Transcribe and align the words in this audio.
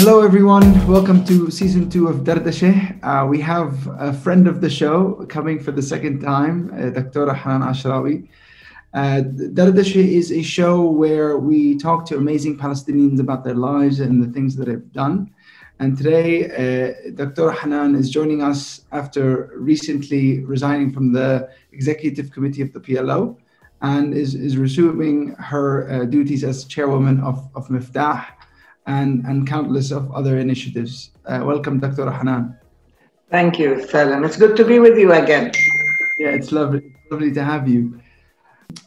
Hello, 0.00 0.22
everyone. 0.22 0.86
Welcome 0.86 1.24
to 1.24 1.50
season 1.50 1.90
two 1.90 2.06
of 2.06 2.18
Dardashe. 2.18 3.02
Uh, 3.02 3.26
we 3.26 3.40
have 3.40 3.74
a 3.98 4.12
friend 4.12 4.46
of 4.46 4.60
the 4.60 4.70
show 4.70 5.26
coming 5.28 5.58
for 5.58 5.72
the 5.72 5.82
second 5.82 6.20
time, 6.20 6.72
uh, 6.72 6.90
Dr. 6.90 7.34
Hanan 7.34 7.62
Ashrawi. 7.62 8.28
Uh, 8.94 9.24
is 9.34 10.30
a 10.30 10.40
show 10.40 10.88
where 10.88 11.38
we 11.38 11.76
talk 11.78 12.06
to 12.06 12.16
amazing 12.16 12.56
Palestinians 12.56 13.18
about 13.18 13.42
their 13.42 13.56
lives 13.56 13.98
and 13.98 14.22
the 14.22 14.32
things 14.32 14.54
that 14.54 14.66
they've 14.66 14.92
done. 14.92 15.34
And 15.80 15.98
today, 15.98 16.46
uh, 16.46 17.10
Dr. 17.16 17.50
Hanan 17.50 17.96
is 17.96 18.08
joining 18.08 18.40
us 18.40 18.82
after 18.92 19.50
recently 19.56 20.44
resigning 20.44 20.92
from 20.92 21.12
the 21.12 21.50
executive 21.72 22.30
committee 22.30 22.62
of 22.62 22.72
the 22.72 22.78
PLO 22.78 23.36
and 23.82 24.14
is, 24.14 24.36
is 24.36 24.58
resuming 24.58 25.34
her 25.40 25.90
uh, 25.90 26.04
duties 26.04 26.44
as 26.44 26.66
chairwoman 26.66 27.18
of, 27.18 27.48
of 27.56 27.66
Miftah 27.66 28.24
and, 28.88 29.24
and 29.26 29.46
countless 29.46 29.92
of 29.92 30.10
other 30.12 30.38
initiatives. 30.38 31.10
Uh, 31.26 31.42
welcome, 31.44 31.78
Dr. 31.78 32.10
Hanan. 32.10 32.56
Thank 33.30 33.58
you, 33.58 33.86
Salem. 33.86 34.24
It's 34.24 34.36
good 34.36 34.56
to 34.56 34.64
be 34.64 34.78
with 34.78 34.98
you 34.98 35.12
again. 35.12 35.52
Yeah, 36.18 36.30
it's 36.30 36.50
lovely, 36.50 36.96
lovely 37.10 37.30
to 37.32 37.44
have 37.44 37.68
you. 37.68 38.00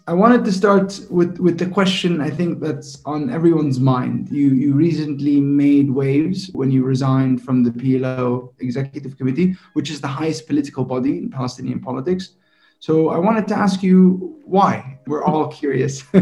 I 0.08 0.14
wanted 0.14 0.44
to 0.46 0.52
start 0.52 1.00
with, 1.10 1.38
with 1.40 1.58
the 1.60 1.68
question 1.68 2.20
I 2.20 2.30
think 2.30 2.60
that's 2.60 3.02
on 3.05 3.30
everyone's 3.30 3.80
mind. 3.80 4.30
You, 4.30 4.50
you 4.50 4.74
recently 4.74 5.40
made 5.40 5.90
waves 5.90 6.49
when 6.54 6.72
you 6.72 6.84
resigned 6.84 7.44
from 7.44 7.63
the 7.63 7.72
PLO 7.72 8.54
Executive 8.60 9.18
Committee, 9.18 9.55
which 9.74 9.91
is 9.91 10.02
the 10.02 10.08
highest 10.08 10.48
political 10.48 10.84
body 10.84 11.20
in 11.20 11.30
Palestinian 11.30 11.80
politics. 11.80 12.34
So 12.80 13.10
I 13.10 13.20
wanted 13.20 13.48
to 13.49 13.55
ask 13.55 13.84
you 13.84 14.40
why. 14.46 14.99
We're 15.05 15.24
all 15.24 15.48
curious. 15.48 16.04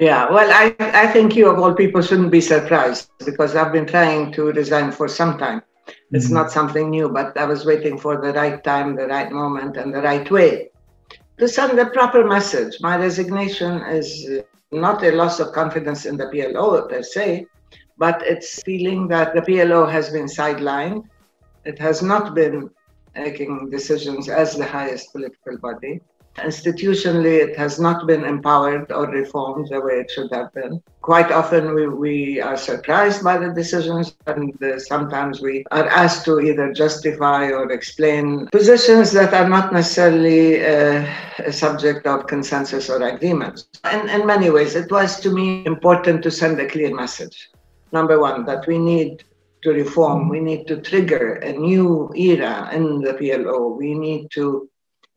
Yeah, 0.00 0.30
well, 0.30 0.50
I, 0.50 0.74
I 0.78 1.06
think 1.08 1.36
you, 1.36 1.50
of 1.50 1.58
all 1.58 1.74
people, 1.74 2.00
shouldn't 2.00 2.30
be 2.30 2.40
surprised 2.40 3.10
because 3.24 3.54
I've 3.54 3.70
been 3.70 3.86
trying 3.86 4.32
to 4.32 4.44
resign 4.52 4.92
for 4.92 5.06
some 5.08 5.36
time. 5.36 5.60
It's 6.10 6.26
mm-hmm. 6.26 6.34
not 6.34 6.50
something 6.50 6.88
new, 6.88 7.10
but 7.10 7.36
I 7.36 7.44
was 7.44 7.66
waiting 7.66 7.98
for 7.98 8.20
the 8.20 8.32
right 8.32 8.64
time, 8.64 8.96
the 8.96 9.06
right 9.06 9.30
moment, 9.30 9.76
and 9.76 9.94
the 9.94 10.00
right 10.00 10.28
way 10.30 10.70
to 11.40 11.48
send 11.48 11.78
the 11.78 11.86
proper 11.86 12.24
message. 12.26 12.76
My 12.80 12.96
resignation 12.96 13.82
is 13.88 14.42
not 14.72 15.02
a 15.02 15.10
loss 15.10 15.40
of 15.40 15.52
confidence 15.52 16.04
in 16.04 16.16
the 16.16 16.26
PLO 16.26 16.88
per 16.88 17.02
se, 17.02 17.46
but 17.98 18.22
it's 18.22 18.62
feeling 18.62 19.08
that 19.08 19.34
the 19.34 19.40
PLO 19.40 19.90
has 19.90 20.10
been 20.10 20.26
sidelined. 20.26 21.04
It 21.64 21.78
has 21.78 22.02
not 22.02 22.34
been 22.34 22.70
making 23.14 23.70
decisions 23.70 24.28
as 24.28 24.54
the 24.54 24.66
highest 24.66 25.12
political 25.12 25.58
body. 25.58 26.00
Institutionally, 26.44 27.48
it 27.48 27.56
has 27.56 27.78
not 27.78 28.06
been 28.06 28.24
empowered 28.24 28.90
or 28.92 29.06
reformed 29.06 29.68
the 29.68 29.80
way 29.80 30.00
it 30.00 30.10
should 30.10 30.32
have 30.32 30.52
been. 30.54 30.82
Quite 31.00 31.30
often, 31.30 31.74
we, 31.74 31.88
we 31.88 32.40
are 32.40 32.56
surprised 32.56 33.22
by 33.22 33.38
the 33.38 33.52
decisions, 33.52 34.16
and 34.26 34.52
sometimes 34.78 35.40
we 35.40 35.64
are 35.70 35.86
asked 35.86 36.24
to 36.26 36.40
either 36.40 36.72
justify 36.72 37.50
or 37.50 37.70
explain 37.70 38.46
positions 38.48 39.12
that 39.12 39.32
are 39.34 39.48
not 39.48 39.72
necessarily 39.72 40.64
uh, 40.64 41.06
a 41.38 41.52
subject 41.52 42.06
of 42.06 42.26
consensus 42.26 42.90
or 42.90 43.02
agreement. 43.02 43.64
In, 43.92 44.08
in 44.08 44.26
many 44.26 44.50
ways, 44.50 44.74
it 44.74 44.90
was 44.90 45.20
to 45.20 45.30
me 45.30 45.64
important 45.66 46.22
to 46.22 46.30
send 46.30 46.60
a 46.60 46.68
clear 46.68 46.94
message. 46.94 47.50
Number 47.92 48.20
one, 48.20 48.44
that 48.46 48.66
we 48.66 48.78
need 48.78 49.24
to 49.62 49.70
reform, 49.72 50.28
we 50.28 50.40
need 50.40 50.66
to 50.68 50.80
trigger 50.80 51.34
a 51.34 51.52
new 51.52 52.10
era 52.16 52.70
in 52.72 53.00
the 53.00 53.14
PLO. 53.14 53.76
We 53.76 53.94
need 53.94 54.30
to 54.32 54.68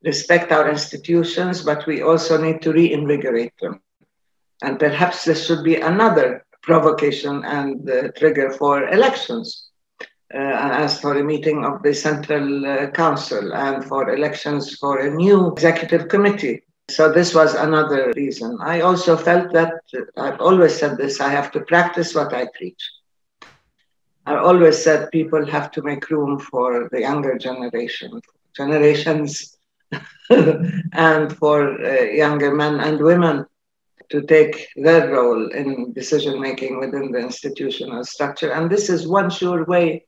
respect 0.03 0.51
our 0.51 0.69
institutions, 0.69 1.61
but 1.61 1.85
we 1.87 2.01
also 2.01 2.41
need 2.41 2.61
to 2.61 2.73
reinvigorate 2.73 3.53
them. 3.61 3.81
And 4.61 4.79
perhaps 4.79 5.25
this 5.25 5.45
should 5.45 5.63
be 5.63 5.75
another 5.77 6.45
provocation 6.61 7.43
and 7.45 7.89
uh, 7.89 8.09
trigger 8.17 8.51
for 8.51 8.87
elections. 8.89 9.69
Uh, 10.33 10.37
as 10.83 10.99
for 10.99 11.15
a 11.19 11.23
meeting 11.23 11.63
of 11.63 11.83
the 11.83 11.93
Central 11.93 12.65
uh, 12.65 12.89
Council 12.89 13.53
and 13.53 13.85
for 13.85 14.15
elections 14.15 14.75
for 14.79 14.97
a 14.97 15.13
new 15.13 15.51
executive 15.51 16.07
committee. 16.07 16.63
So, 16.89 17.11
this 17.11 17.35
was 17.35 17.53
another 17.53 18.11
reason. 18.15 18.57
I 18.59 18.81
also 18.81 19.15
felt 19.15 19.53
that 19.53 19.75
I've 20.17 20.41
always 20.41 20.75
said 20.75 20.97
this 20.97 21.21
I 21.21 21.29
have 21.29 21.51
to 21.51 21.59
practice 21.59 22.15
what 22.15 22.33
I 22.33 22.47
preach. 22.57 22.83
I 24.25 24.37
always 24.37 24.83
said 24.83 25.11
people 25.11 25.45
have 25.45 25.69
to 25.73 25.83
make 25.83 26.09
room 26.09 26.39
for 26.39 26.89
the 26.91 27.01
younger 27.01 27.37
generation, 27.37 28.19
generations 28.57 29.55
and 30.93 31.37
for 31.37 31.83
uh, 31.83 32.01
younger 32.03 32.53
men 32.53 32.79
and 32.79 32.99
women 32.99 33.45
to 34.09 34.21
take 34.21 34.67
their 34.75 35.11
role 35.11 35.49
in 35.51 35.91
decision 35.93 36.39
making 36.39 36.79
within 36.79 37.11
the 37.11 37.19
institutional 37.19 38.03
structure. 38.03 38.51
And 38.51 38.69
this 38.69 38.89
is 38.89 39.07
one 39.07 39.29
sure 39.29 39.65
way 39.65 40.05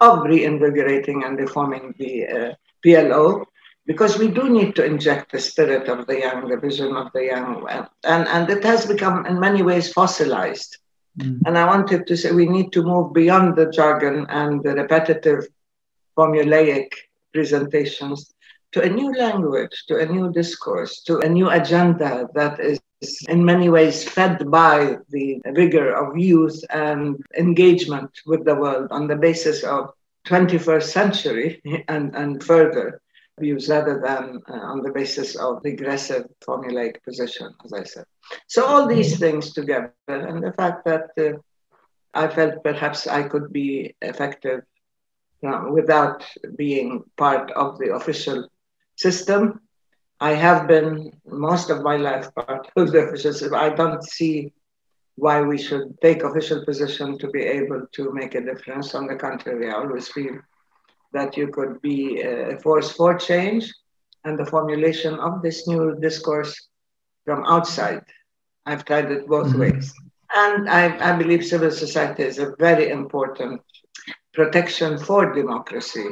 of 0.00 0.24
reinvigorating 0.24 1.24
and 1.24 1.38
reforming 1.38 1.94
the 1.98 2.26
uh, 2.26 2.52
PLO, 2.84 3.44
because 3.86 4.18
we 4.18 4.28
do 4.28 4.48
need 4.48 4.74
to 4.76 4.84
inject 4.84 5.30
the 5.30 5.38
spirit 5.38 5.88
of 5.88 6.06
the 6.06 6.18
young, 6.18 6.48
the 6.48 6.56
vision 6.56 6.96
of 6.96 7.12
the 7.12 7.26
young, 7.26 7.66
and, 8.04 8.28
and 8.28 8.50
it 8.50 8.64
has 8.64 8.86
become 8.86 9.24
in 9.26 9.38
many 9.38 9.62
ways 9.62 9.92
fossilized. 9.92 10.78
Mm. 11.18 11.40
And 11.46 11.56
I 11.56 11.64
wanted 11.66 12.06
to 12.06 12.16
say 12.16 12.32
we 12.32 12.46
need 12.46 12.72
to 12.72 12.82
move 12.82 13.12
beyond 13.12 13.56
the 13.56 13.70
jargon 13.70 14.26
and 14.28 14.62
the 14.64 14.74
repetitive 14.74 15.46
formulaic 16.18 16.88
presentations 17.32 18.33
to 18.74 18.82
a 18.82 18.88
new 18.88 19.14
language, 19.14 19.84
to 19.86 20.00
a 20.00 20.06
new 20.06 20.32
discourse, 20.32 21.00
to 21.02 21.20
a 21.20 21.28
new 21.28 21.48
agenda 21.48 22.28
that 22.34 22.58
is 22.58 22.80
in 23.28 23.44
many 23.44 23.68
ways 23.68 24.02
fed 24.02 24.50
by 24.50 24.96
the 25.10 25.40
vigor 25.46 25.94
of 25.94 26.18
youth 26.18 26.60
and 26.70 27.24
engagement 27.38 28.10
with 28.26 28.44
the 28.44 28.54
world 28.56 28.88
on 28.90 29.06
the 29.06 29.14
basis 29.14 29.62
of 29.62 29.90
21st 30.26 30.82
century 30.82 31.62
and, 31.88 32.16
and 32.16 32.42
further 32.42 33.00
views 33.38 33.68
rather 33.68 34.00
than 34.04 34.42
uh, 34.48 34.72
on 34.72 34.82
the 34.82 34.90
basis 34.90 35.36
of 35.36 35.60
regressive 35.62 36.24
formulaic 36.44 37.00
position, 37.04 37.54
as 37.64 37.72
I 37.72 37.84
said. 37.84 38.06
So 38.48 38.64
all 38.64 38.88
these 38.88 39.20
things 39.20 39.52
together 39.52 39.92
and 40.08 40.42
the 40.42 40.52
fact 40.52 40.84
that 40.86 41.10
uh, 41.16 41.38
I 42.12 42.26
felt 42.26 42.64
perhaps 42.64 43.06
I 43.06 43.22
could 43.22 43.52
be 43.52 43.94
effective 44.02 44.62
uh, 45.46 45.66
without 45.70 46.24
being 46.56 47.04
part 47.16 47.52
of 47.52 47.78
the 47.78 47.94
official 47.94 48.48
system. 48.96 49.60
I 50.20 50.34
have 50.34 50.68
been 50.68 51.12
most 51.26 51.70
of 51.70 51.82
my 51.82 51.96
life 51.96 52.34
part 52.34 52.70
of 52.76 52.92
the 52.92 53.06
official 53.06 53.32
system. 53.32 53.54
I 53.54 53.70
don't 53.70 54.02
see 54.02 54.52
why 55.16 55.42
we 55.42 55.58
should 55.58 56.00
take 56.00 56.22
official 56.22 56.64
position 56.64 57.18
to 57.18 57.28
be 57.28 57.42
able 57.42 57.86
to 57.92 58.12
make 58.12 58.34
a 58.34 58.40
difference. 58.40 58.94
On 58.94 59.06
the 59.06 59.16
contrary, 59.16 59.70
I 59.70 59.74
always 59.74 60.08
feel 60.08 60.38
that 61.12 61.36
you 61.36 61.48
could 61.48 61.80
be 61.82 62.22
a 62.22 62.58
force 62.58 62.90
for 62.92 63.16
change 63.16 63.72
and 64.24 64.38
the 64.38 64.46
formulation 64.46 65.14
of 65.14 65.42
this 65.42 65.68
new 65.68 65.96
discourse 66.00 66.68
from 67.24 67.44
outside. 67.44 68.02
I've 68.66 68.84
tried 68.84 69.10
it 69.10 69.26
both 69.26 69.48
mm-hmm. 69.48 69.60
ways. 69.60 69.92
And 70.34 70.68
I, 70.68 71.12
I 71.12 71.16
believe 71.16 71.44
civil 71.44 71.70
society 71.70 72.24
is 72.24 72.38
a 72.38 72.54
very 72.58 72.90
important 72.90 73.60
protection 74.32 74.98
for 74.98 75.32
democracy 75.32 76.08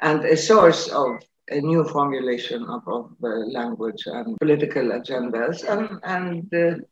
and 0.00 0.24
a 0.24 0.36
source 0.36 0.88
of 0.88 1.20
a 1.50 1.60
new 1.60 1.84
formulation 1.84 2.64
of, 2.64 2.86
of 2.86 3.10
language 3.20 4.02
and 4.06 4.36
political 4.38 4.84
agendas. 4.84 5.64
And, 5.64 6.00
and 6.04 6.54
uh, 6.54 6.82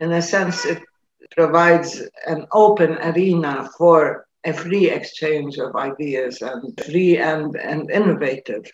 in 0.00 0.12
a 0.12 0.22
sense, 0.22 0.64
it 0.64 0.82
provides 1.36 2.02
an 2.26 2.46
open 2.52 2.98
arena 2.98 3.70
for 3.76 4.26
a 4.44 4.52
free 4.52 4.90
exchange 4.90 5.58
of 5.58 5.76
ideas 5.76 6.42
and 6.42 6.78
free 6.84 7.18
and, 7.18 7.54
and 7.56 7.90
innovative. 7.90 8.64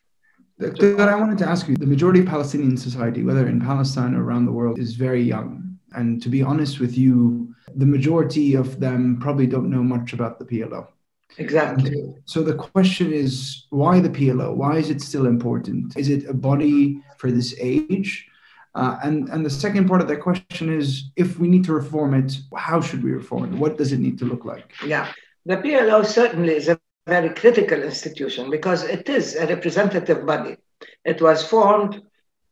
Doctor, 0.59 1.01
I 1.01 1.17
wanted 1.17 1.39
to 1.39 1.47
ask 1.47 1.69
you 1.69 1.77
the 1.77 1.87
majority 1.87 2.21
of 2.21 2.27
Palestinian 2.27 2.77
society, 2.77 3.23
whether 3.23 3.47
in 3.47 3.61
Palestine 3.61 4.15
or 4.15 4.25
around 4.25 4.47
the 4.47 4.53
world, 4.53 4.79
is 4.79 4.95
very 4.95 5.23
young. 5.23 5.79
And 5.93 6.23
to 6.23 6.29
be 6.29 6.43
honest 6.43 6.81
with 6.81 6.97
you, 6.97 7.55
the 7.75 7.85
majority 7.85 8.55
of 8.55 8.81
them 8.81 9.19
probably 9.21 9.47
don't 9.47 9.69
know 9.69 9.83
much 9.83 10.13
about 10.13 10.39
the 10.39 10.47
PLO. 10.47 10.89
Exactly. 11.39 12.15
So 12.25 12.43
the 12.43 12.55
question 12.55 13.13
is 13.13 13.67
why 13.71 14.01
the 14.01 14.09
PLO? 14.09 14.55
Why 14.55 14.79
is 14.79 14.91
it 14.91 15.01
still 15.01 15.27
important? 15.27 15.97
Is 15.97 16.09
it 16.09 16.29
a 16.29 16.35
body 16.35 17.01
for 17.19 17.31
this 17.31 17.55
age? 17.61 18.27
Uh, 18.75 18.99
and, 19.03 19.29
and 19.31 19.45
the 19.45 19.51
second 19.51 19.89
part 19.89 20.03
of 20.03 20.09
that 20.09 20.21
question 20.21 20.73
is 20.73 21.11
if 21.17 21.39
we 21.39 21.49
need 21.49 21.65
to 21.65 21.73
reform 21.73 22.13
it, 22.15 22.39
how 22.55 22.81
should 22.81 23.03
we 23.03 23.11
reform 23.11 23.45
it? 23.45 23.59
What 23.59 23.79
does 23.79 23.93
it 23.93 24.01
need 24.01 24.19
to 24.19 24.27
look 24.27 24.45
like? 24.45 24.73
Yeah, 24.85 25.11
the 25.47 25.57
PLO 25.57 26.05
certainly 26.05 26.55
is 26.55 26.69
a 26.69 26.79
very 27.07 27.31
critical 27.31 27.83
institution 27.83 28.51
because 28.51 28.83
it 28.85 29.09
is 29.09 29.35
a 29.35 29.47
representative 29.47 30.27
body. 30.27 30.57
It 31.05 31.23
was 31.23 31.43
formed 31.43 32.03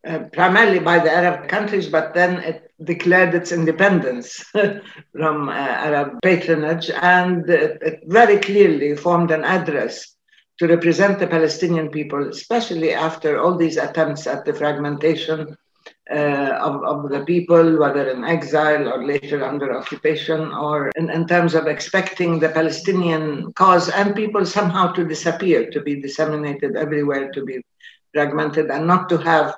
uh, 0.06 0.18
primarily 0.32 0.78
by 0.78 0.98
the 0.98 1.10
Arab 1.10 1.48
countries, 1.48 1.88
but 1.88 2.12
then 2.14 2.36
it 2.42 2.70
declared 2.82 3.34
its 3.34 3.52
independence 3.52 4.44
from 5.12 5.48
uh, 5.48 5.52
Arab 5.52 6.20
patronage 6.22 6.90
and 6.90 7.48
it, 7.48 8.02
very 8.06 8.38
clearly 8.38 8.94
formed 8.96 9.30
an 9.30 9.44
address 9.44 10.14
to 10.58 10.66
represent 10.66 11.18
the 11.18 11.26
Palestinian 11.26 11.88
people, 11.88 12.28
especially 12.28 12.92
after 12.92 13.40
all 13.40 13.56
these 13.56 13.76
attempts 13.76 14.26
at 14.26 14.44
the 14.44 14.52
fragmentation 14.52 15.56
uh, 16.10 16.58
of, 16.60 16.84
of 16.84 17.10
the 17.10 17.24
people, 17.24 17.78
whether 17.78 18.10
in 18.10 18.24
exile 18.24 18.88
or 18.88 19.04
later 19.04 19.42
under 19.42 19.76
occupation, 19.76 20.52
or 20.52 20.90
in, 20.96 21.10
in 21.10 21.26
terms 21.26 21.54
of 21.54 21.66
expecting 21.66 22.38
the 22.38 22.50
Palestinian 22.50 23.52
cause 23.54 23.88
and 23.88 24.14
people 24.14 24.44
somehow 24.44 24.92
to 24.92 25.06
disappear, 25.06 25.70
to 25.70 25.80
be 25.80 26.00
disseminated 26.00 26.76
everywhere, 26.76 27.32
to 27.32 27.44
be 27.44 27.60
fragmented, 28.12 28.70
and 28.70 28.86
not 28.86 29.08
to 29.08 29.16
have 29.16 29.56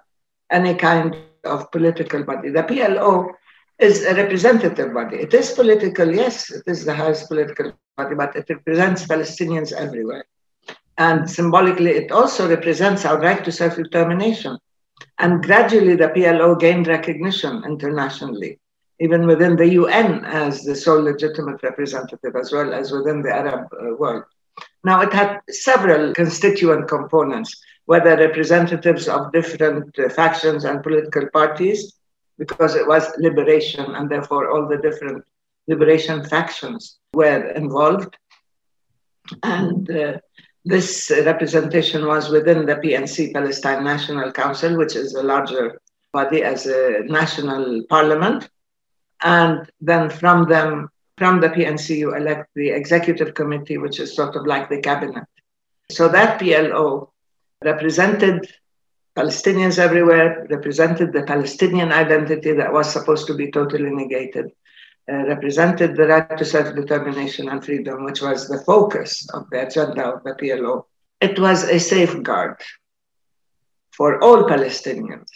any 0.50 0.74
kind 0.74 1.16
of 1.44 1.70
political 1.70 2.22
body. 2.24 2.50
The 2.50 2.62
PLO 2.62 3.32
is 3.78 4.04
a 4.04 4.14
representative 4.14 4.92
body. 4.94 5.18
It 5.18 5.34
is 5.34 5.52
political, 5.52 6.14
yes, 6.14 6.50
it 6.50 6.64
is 6.66 6.84
the 6.84 6.94
highest 6.94 7.28
political 7.28 7.72
body, 7.96 8.14
but 8.14 8.34
it 8.36 8.46
represents 8.48 9.06
Palestinians 9.06 9.72
everywhere. 9.72 10.24
And 10.98 11.28
symbolically, 11.28 11.90
it 11.90 12.10
also 12.10 12.48
represents 12.48 13.04
our 13.04 13.20
right 13.20 13.44
to 13.44 13.52
self 13.52 13.76
determination. 13.76 14.58
And 15.18 15.42
gradually, 15.42 15.94
the 15.94 16.08
PLO 16.08 16.58
gained 16.58 16.86
recognition 16.86 17.62
internationally, 17.64 18.58
even 18.98 19.26
within 19.26 19.56
the 19.56 19.68
UN 19.68 20.24
as 20.24 20.62
the 20.62 20.74
sole 20.74 21.02
legitimate 21.02 21.62
representative, 21.62 22.34
as 22.34 22.50
well 22.50 22.72
as 22.72 22.92
within 22.92 23.20
the 23.20 23.30
Arab 23.34 23.68
uh, 23.72 23.94
world. 23.94 24.24
Now, 24.84 25.02
it 25.02 25.12
had 25.12 25.40
several 25.50 26.14
constituent 26.14 26.88
components, 26.88 27.60
whether 27.86 28.16
representatives 28.16 29.08
of 29.08 29.32
different 29.32 29.98
uh, 29.98 30.08
factions 30.08 30.64
and 30.64 30.82
political 30.82 31.26
parties, 31.32 31.94
because 32.38 32.74
it 32.74 32.86
was 32.86 33.10
liberation, 33.18 33.94
and 33.94 34.10
therefore 34.10 34.50
all 34.50 34.68
the 34.68 34.78
different 34.78 35.24
liberation 35.68 36.24
factions 36.24 36.98
were 37.14 37.50
involved. 37.52 38.16
And 39.42 39.90
uh, 39.90 40.18
this 40.64 41.10
representation 41.24 42.06
was 42.06 42.28
within 42.28 42.66
the 42.66 42.76
PNC, 42.76 43.32
Palestine 43.32 43.84
National 43.84 44.32
Council, 44.32 44.76
which 44.76 44.96
is 44.96 45.14
a 45.14 45.22
larger 45.22 45.80
body 46.12 46.42
as 46.42 46.66
a 46.66 47.04
national 47.04 47.84
parliament. 47.88 48.48
And 49.22 49.70
then 49.80 50.10
from 50.10 50.48
them, 50.48 50.88
from 51.18 51.40
the 51.40 51.48
PNC, 51.48 51.96
you 51.96 52.14
elect 52.14 52.50
the 52.54 52.70
executive 52.70 53.34
committee, 53.34 53.78
which 53.78 54.00
is 54.00 54.14
sort 54.14 54.36
of 54.36 54.44
like 54.44 54.68
the 54.68 54.80
cabinet. 54.80 55.24
So 55.90 56.08
that 56.08 56.40
PLO 56.40 57.10
represented 57.64 58.46
Palestinians 59.16 59.78
everywhere, 59.78 60.46
represented 60.50 61.12
the 61.12 61.22
Palestinian 61.22 61.90
identity 61.90 62.52
that 62.52 62.72
was 62.72 62.92
supposed 62.92 63.26
to 63.28 63.34
be 63.34 63.50
totally 63.50 63.90
negated, 63.90 64.52
uh, 65.10 65.24
represented 65.26 65.96
the 65.96 66.06
right 66.06 66.36
to 66.36 66.44
self 66.44 66.74
determination 66.74 67.48
and 67.48 67.64
freedom, 67.64 68.04
which 68.04 68.20
was 68.20 68.48
the 68.48 68.62
focus 68.64 69.26
of 69.32 69.48
the 69.50 69.66
agenda 69.66 70.04
of 70.04 70.22
the 70.24 70.34
PLO. 70.34 70.84
It 71.20 71.38
was 71.38 71.64
a 71.64 71.78
safeguard 71.78 72.60
for 73.92 74.22
all 74.22 74.44
Palestinians 74.44 75.30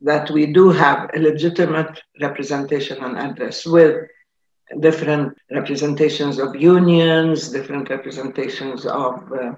that 0.00 0.30
we 0.30 0.46
do 0.46 0.70
have 0.70 1.10
a 1.14 1.18
legitimate 1.18 2.00
representation 2.20 3.02
and 3.04 3.18
address 3.18 3.66
with 3.66 4.06
different 4.80 5.36
representations 5.50 6.38
of 6.38 6.56
unions, 6.56 7.48
different 7.48 7.90
representations 7.90 8.86
of 8.86 9.32
uh, 9.32 9.52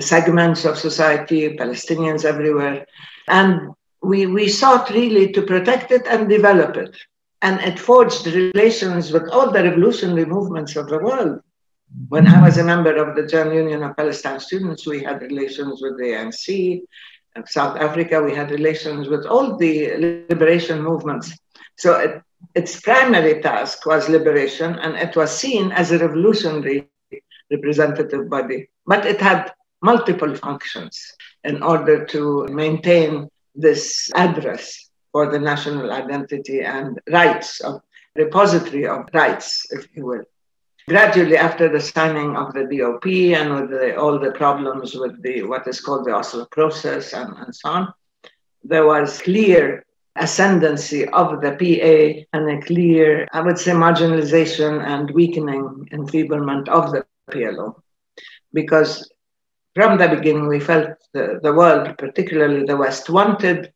segments 0.00 0.64
of 0.64 0.78
society, 0.78 1.56
Palestinians 1.56 2.24
everywhere. 2.24 2.86
And 3.28 3.74
we, 4.02 4.26
we 4.26 4.48
sought 4.48 4.90
really 4.90 5.32
to 5.32 5.42
protect 5.42 5.90
it 5.90 6.06
and 6.06 6.28
develop 6.28 6.76
it. 6.76 6.96
And 7.42 7.60
it 7.60 7.78
forged 7.78 8.26
relations 8.26 9.12
with 9.12 9.28
all 9.30 9.50
the 9.50 9.62
revolutionary 9.62 10.24
movements 10.24 10.76
of 10.76 10.88
the 10.88 10.98
world. 10.98 11.40
When 12.08 12.26
I 12.26 12.42
was 12.42 12.58
a 12.58 12.64
member 12.64 12.96
of 12.96 13.14
the 13.14 13.26
General 13.26 13.56
Union 13.56 13.82
of 13.82 13.96
Palestine 13.96 14.40
Students, 14.40 14.86
we 14.86 15.02
had 15.02 15.22
relations 15.22 15.80
with 15.82 15.96
the 15.96 16.04
ANC. 16.04 16.82
In 17.36 17.46
South 17.46 17.78
Africa, 17.78 18.22
we 18.22 18.34
had 18.34 18.50
relations 18.50 19.08
with 19.08 19.26
all 19.26 19.56
the 19.56 19.96
liberation 20.28 20.82
movements. 20.82 21.36
So 21.76 21.94
it, 21.98 22.22
its 22.54 22.80
primary 22.80 23.40
task 23.40 23.86
was 23.86 24.08
liberation, 24.08 24.78
and 24.78 24.96
it 24.96 25.16
was 25.16 25.36
seen 25.36 25.72
as 25.72 25.90
a 25.90 25.98
revolutionary 25.98 26.88
representative 27.50 28.28
body. 28.28 28.68
But 28.86 29.06
it 29.06 29.20
had 29.20 29.52
multiple 29.82 30.34
functions 30.34 31.12
in 31.44 31.62
order 31.62 32.04
to 32.06 32.46
maintain 32.48 33.28
this 33.54 34.10
address 34.14 34.90
for 35.12 35.30
the 35.30 35.38
national 35.38 35.92
identity 35.92 36.62
and 36.62 37.00
rights 37.08 37.60
of 37.60 37.82
repository 38.16 38.86
of 38.86 39.08
rights, 39.12 39.66
if 39.70 39.86
you 39.94 40.04
will. 40.06 40.24
Gradually, 40.88 41.36
after 41.36 41.68
the 41.68 41.80
signing 41.80 42.36
of 42.36 42.52
the 42.52 42.64
DOP 42.64 43.06
and 43.06 43.54
with 43.54 43.70
the, 43.70 43.96
all 43.96 44.18
the 44.18 44.32
problems 44.32 44.94
with 44.94 45.22
the 45.22 45.42
what 45.42 45.66
is 45.66 45.80
called 45.80 46.04
the 46.04 46.14
Oslo 46.14 46.44
process 46.46 47.14
and, 47.14 47.32
and 47.38 47.54
so 47.54 47.68
on, 47.70 47.94
there 48.62 48.86
was 48.86 49.22
clear 49.22 49.84
ascendancy 50.16 51.08
of 51.08 51.40
the 51.40 51.52
PA 51.52 52.26
and 52.32 52.50
a 52.50 52.64
clear, 52.64 53.26
I 53.32 53.40
would 53.40 53.58
say, 53.58 53.72
marginalization 53.72 54.84
and 54.84 55.10
weakening, 55.10 55.88
enfeeblement 55.92 56.68
of 56.68 56.92
the 56.92 57.04
PLO. 57.30 57.80
Because 58.52 59.10
from 59.74 59.98
the 59.98 60.08
beginning, 60.08 60.46
we 60.46 60.60
felt 60.60 60.90
the, 61.12 61.40
the 61.42 61.52
world, 61.52 61.98
particularly 61.98 62.64
the 62.64 62.76
West, 62.76 63.10
wanted 63.10 63.72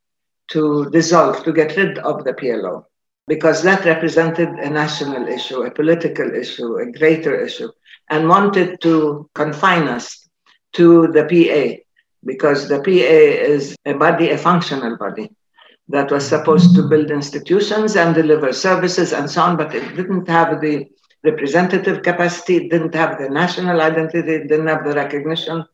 to 0.49 0.89
dissolve, 0.91 1.43
to 1.45 1.53
get 1.53 1.77
rid 1.77 1.99
of 1.99 2.25
the 2.25 2.33
PLO, 2.33 2.85
because 3.27 3.63
that 3.63 3.85
represented 3.85 4.49
a 4.49 4.71
national 4.71 5.27
issue, 5.27 5.63
a 5.63 5.71
political 5.71 6.33
issue, 6.35 6.77
a 6.77 6.91
greater 6.93 7.39
issue, 7.45 7.71
and 8.11 8.29
wanted 8.29 8.81
to 8.81 9.29
confine 9.35 9.89
us 9.89 10.29
to 10.75 11.09
the 11.09 11.25
PA, 11.25 11.83
because 12.25 12.69
the 12.69 12.79
PA 12.79 12.91
is 12.91 13.77
a 13.85 13.95
body, 13.95 14.31
a 14.31 14.39
functional 14.39 14.97
body 14.97 15.31
that 15.89 16.11
was 16.11 16.27
supposed 16.27 16.75
to 16.75 16.83
build 16.83 17.11
institutions 17.11 17.97
and 17.97 18.15
deliver 18.15 18.53
services 18.53 19.13
and 19.13 19.31
so 19.31 19.43
on, 19.43 19.57
but 19.57 19.75
it 19.75 19.97
didn't 19.97 20.29
have 20.29 20.61
the 20.61 20.87
representative 21.25 22.03
capacity, 22.03 22.57
it 22.57 22.71
didn't 22.71 22.95
have 22.95 23.19
the 23.19 23.29
national 23.29 23.81
identity, 23.81 24.35
it 24.35 24.49
didn't 24.49 24.69
have 24.69 24.85
the 24.85 24.93
recognition 24.93 25.65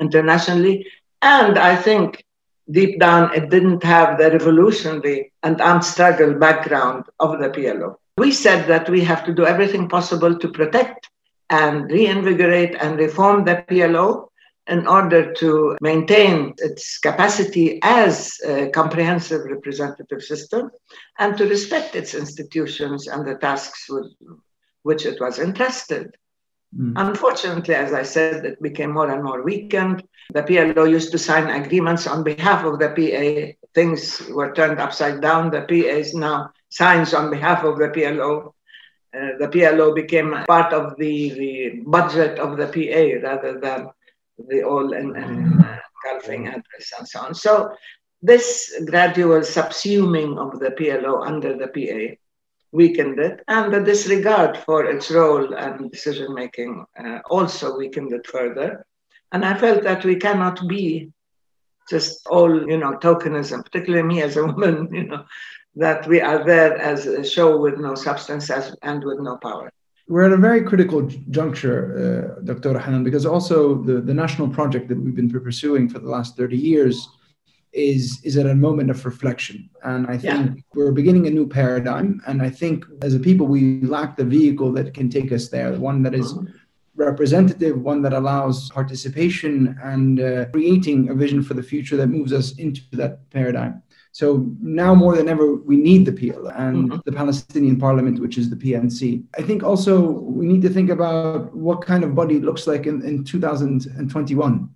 internationally. 0.00 0.86
And 1.22 1.58
I 1.58 1.76
think 1.76 2.24
deep 2.70 2.98
down 3.00 3.34
it 3.34 3.50
didn't 3.50 3.82
have 3.82 4.18
the 4.18 4.30
revolutionary 4.30 5.32
and 5.42 5.60
armed 5.60 5.84
struggle 5.84 6.34
background 6.34 7.04
of 7.20 7.38
the 7.38 7.50
PLO. 7.50 7.96
We 8.16 8.30
said 8.30 8.68
that 8.68 8.88
we 8.88 9.02
have 9.04 9.24
to 9.26 9.34
do 9.34 9.44
everything 9.44 9.88
possible 9.88 10.38
to 10.38 10.48
protect 10.48 11.10
and 11.50 11.90
reinvigorate 11.90 12.76
and 12.80 12.98
reform 12.98 13.44
the 13.44 13.64
PLO 13.68 14.28
in 14.66 14.86
order 14.86 15.32
to 15.34 15.76
maintain 15.80 16.54
its 16.58 16.98
capacity 16.98 17.78
as 17.82 18.38
a 18.46 18.70
comprehensive 18.70 19.44
representative 19.44 20.22
system 20.22 20.70
and 21.18 21.36
to 21.36 21.46
respect 21.46 21.94
its 21.94 22.14
institutions 22.14 23.06
and 23.06 23.26
the 23.26 23.34
tasks 23.34 23.86
with 23.88 24.10
which 24.82 25.04
it 25.04 25.20
was 25.20 25.38
entrusted. 25.38 26.16
Mm. 26.78 26.94
Unfortunately, 26.96 27.74
as 27.74 27.92
I 27.92 28.02
said, 28.02 28.44
it 28.44 28.60
became 28.60 28.92
more 28.92 29.10
and 29.10 29.22
more 29.22 29.42
weakened. 29.42 30.02
The 30.32 30.42
PLO 30.42 30.90
used 30.90 31.12
to 31.12 31.18
sign 31.18 31.48
agreements 31.48 32.06
on 32.06 32.24
behalf 32.24 32.64
of 32.64 32.78
the 32.78 32.88
PA. 32.88 33.52
Things 33.74 34.22
were 34.30 34.52
turned 34.54 34.80
upside 34.80 35.20
down. 35.20 35.50
The 35.50 35.62
PA 35.62 35.98
is 35.98 36.14
now 36.14 36.50
signs 36.70 37.14
on 37.14 37.30
behalf 37.30 37.64
of 37.64 37.78
the 37.78 37.88
PLO. 37.88 38.52
Uh, 39.14 39.38
the 39.38 39.48
PLO 39.48 39.94
became 39.94 40.34
part 40.48 40.72
of 40.72 40.96
the, 40.98 41.30
the 41.30 41.82
budget 41.86 42.38
of 42.38 42.56
the 42.56 42.66
PA 42.66 43.28
rather 43.28 43.60
than 43.60 43.88
the 44.38 44.62
all 44.62 44.92
engulfing 44.92 46.48
address 46.48 46.92
and 46.98 47.08
so 47.08 47.20
on. 47.20 47.34
So 47.34 47.74
this 48.22 48.80
gradual 48.86 49.40
subsuming 49.40 50.38
of 50.38 50.58
the 50.58 50.70
PLO 50.70 51.26
under 51.26 51.56
the 51.56 51.68
PA 51.68 52.16
weakened 52.72 53.20
it, 53.20 53.40
and 53.46 53.72
the 53.72 53.80
disregard 53.80 54.56
for 54.58 54.84
its 54.86 55.10
role 55.10 55.54
and 55.54 55.90
decision 55.92 56.34
making 56.34 56.84
uh, 56.98 57.20
also 57.30 57.76
weakened 57.76 58.12
it 58.12 58.26
further. 58.26 58.84
And 59.30 59.44
I 59.44 59.56
felt 59.56 59.84
that 59.84 60.04
we 60.04 60.16
cannot 60.16 60.66
be 60.66 61.12
just 61.88 62.26
all, 62.26 62.68
you 62.68 62.78
know, 62.78 62.94
tokenism, 62.94 63.62
particularly 63.64 64.06
me 64.06 64.22
as 64.22 64.36
a 64.36 64.44
woman, 64.46 64.88
you 64.92 65.04
know, 65.04 65.24
that 65.76 66.06
we 66.08 66.20
are 66.20 66.44
there 66.44 66.76
as 66.76 67.06
a 67.06 67.24
show 67.24 67.58
with 67.58 67.78
no 67.78 67.94
substance 67.94 68.50
as, 68.50 68.74
and 68.82 69.04
with 69.04 69.20
no 69.20 69.36
power. 69.36 69.72
We're 70.06 70.24
at 70.24 70.32
a 70.32 70.36
very 70.36 70.62
critical 70.62 71.02
juncture, 71.30 72.36
uh, 72.38 72.42
Dr. 72.42 72.78
Hanan, 72.78 73.04
because 73.04 73.24
also 73.24 73.76
the, 73.82 74.00
the 74.02 74.12
national 74.12 74.48
project 74.48 74.88
that 74.88 75.00
we've 75.00 75.14
been 75.14 75.30
pursuing 75.30 75.88
for 75.88 75.98
the 75.98 76.08
last 76.08 76.36
30 76.36 76.56
years 76.56 77.08
is 77.74 78.20
is 78.22 78.36
at 78.36 78.46
a 78.46 78.54
moment 78.54 78.88
of 78.88 79.04
reflection 79.04 79.68
and 79.82 80.06
i 80.06 80.16
think 80.16 80.56
yeah. 80.56 80.62
we're 80.74 80.92
beginning 80.92 81.26
a 81.26 81.30
new 81.30 81.46
paradigm 81.46 82.20
and 82.26 82.40
i 82.40 82.48
think 82.48 82.84
as 83.02 83.14
a 83.14 83.18
people 83.18 83.46
we 83.46 83.80
lack 83.80 84.16
the 84.16 84.24
vehicle 84.24 84.72
that 84.72 84.94
can 84.94 85.10
take 85.10 85.32
us 85.32 85.48
there 85.48 85.72
the 85.72 85.80
one 85.80 86.02
that 86.02 86.14
is 86.14 86.38
representative 86.94 87.80
one 87.80 88.00
that 88.00 88.12
allows 88.12 88.70
participation 88.70 89.76
and 89.82 90.20
uh, 90.20 90.44
creating 90.52 91.08
a 91.08 91.14
vision 91.14 91.42
for 91.42 91.54
the 91.54 91.62
future 91.62 91.96
that 91.96 92.06
moves 92.06 92.32
us 92.32 92.56
into 92.58 92.80
that 92.92 93.28
paradigm 93.30 93.82
so 94.14 94.46
now 94.62 94.94
more 94.94 95.16
than 95.16 95.28
ever, 95.28 95.56
we 95.56 95.76
need 95.76 96.06
the 96.06 96.12
PLO 96.12 96.48
and 96.56 96.88
mm-hmm. 96.88 96.98
the 97.04 97.10
Palestinian 97.10 97.80
Parliament, 97.80 98.20
which 98.20 98.38
is 98.38 98.48
the 98.48 98.54
PNC. 98.54 99.24
I 99.36 99.42
think 99.42 99.64
also 99.64 100.00
we 100.00 100.46
need 100.46 100.62
to 100.62 100.68
think 100.68 100.88
about 100.90 101.52
what 101.52 101.84
kind 101.84 102.04
of 102.04 102.14
body 102.14 102.36
it 102.36 102.44
looks 102.44 102.68
like 102.68 102.86
in, 102.86 103.02
in 103.02 103.24
2021 103.24 104.70